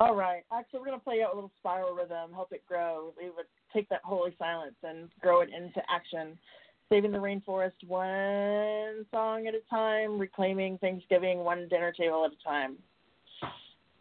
[0.00, 0.42] All right.
[0.52, 3.12] Actually, we're going to play out a little spiral rhythm, help it grow.
[3.16, 6.38] We would take that holy silence and grow it into action.
[6.90, 12.44] Saving the rainforest one song at a time, reclaiming Thanksgiving one dinner table at a
[12.44, 12.76] time.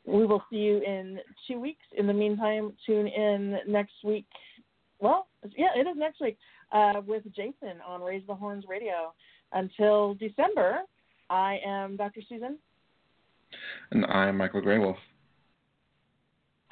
[0.05, 1.85] We will see you in two weeks.
[1.97, 4.25] In the meantime, tune in next week.
[4.99, 6.37] Well, yeah, it is next week
[6.73, 9.13] uh, with Jason on Raise the Horns Radio.
[9.53, 10.79] Until December,
[11.29, 12.21] I am Dr.
[12.27, 12.57] Susan.
[13.91, 14.97] And I'm Michael Greywolf.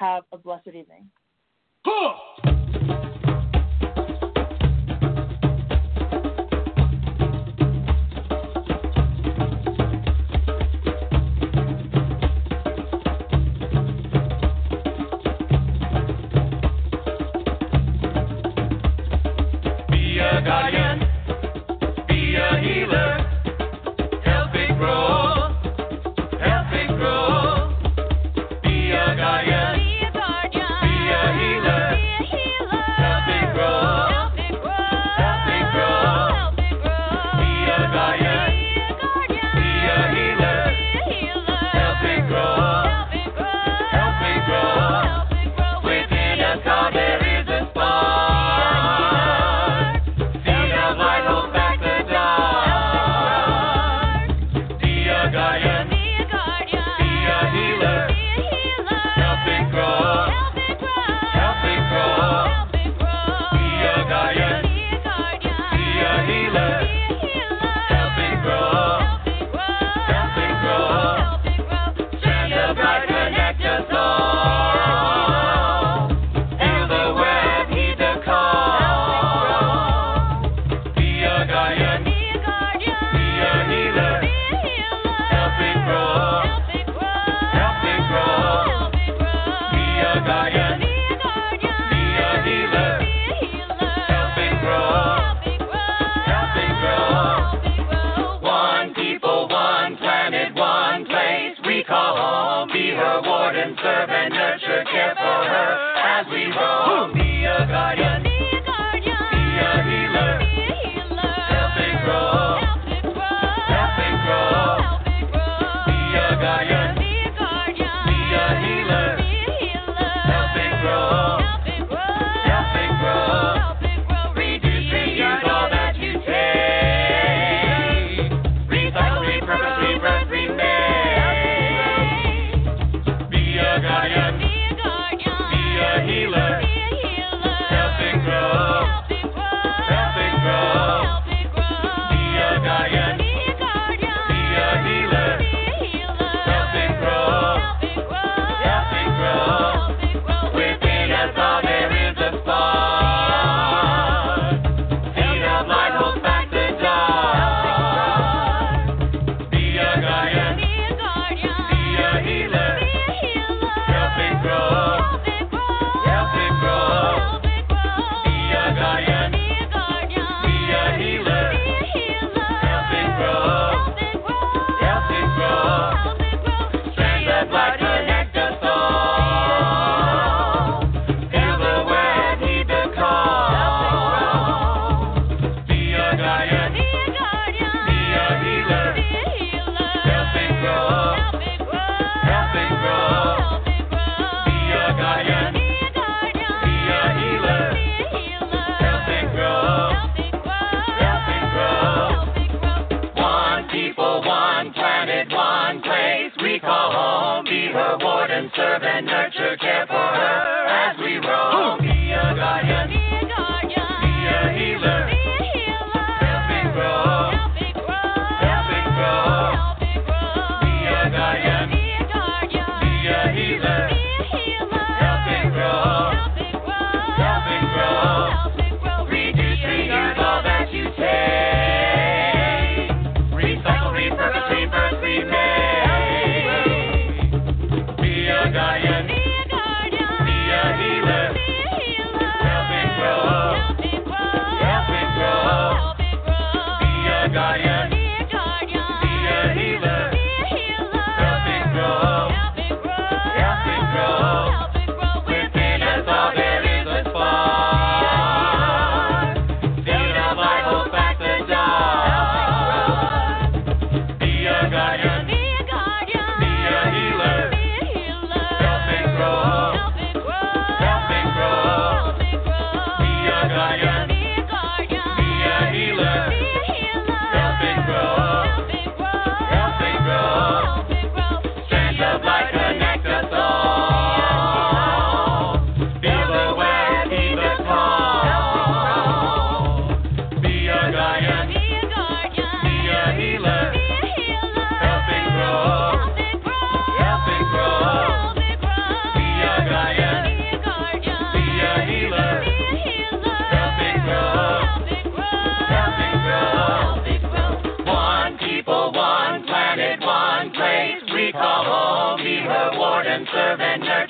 [0.02, 1.08] Have a blessed evening.
[1.84, 2.51] Be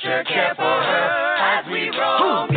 [0.04, 2.51] nurture, care for her as we roll.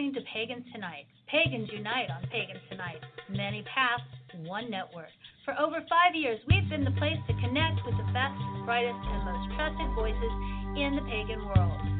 [0.00, 1.06] Listening to Pagans Tonight.
[1.28, 3.00] Pagans unite on Pagans Tonight.
[3.28, 4.02] Many paths,
[4.46, 5.08] one network.
[5.44, 9.24] For over five years, we've been the place to connect with the best, brightest, and
[9.24, 10.32] most trusted voices
[10.76, 11.99] in the pagan world.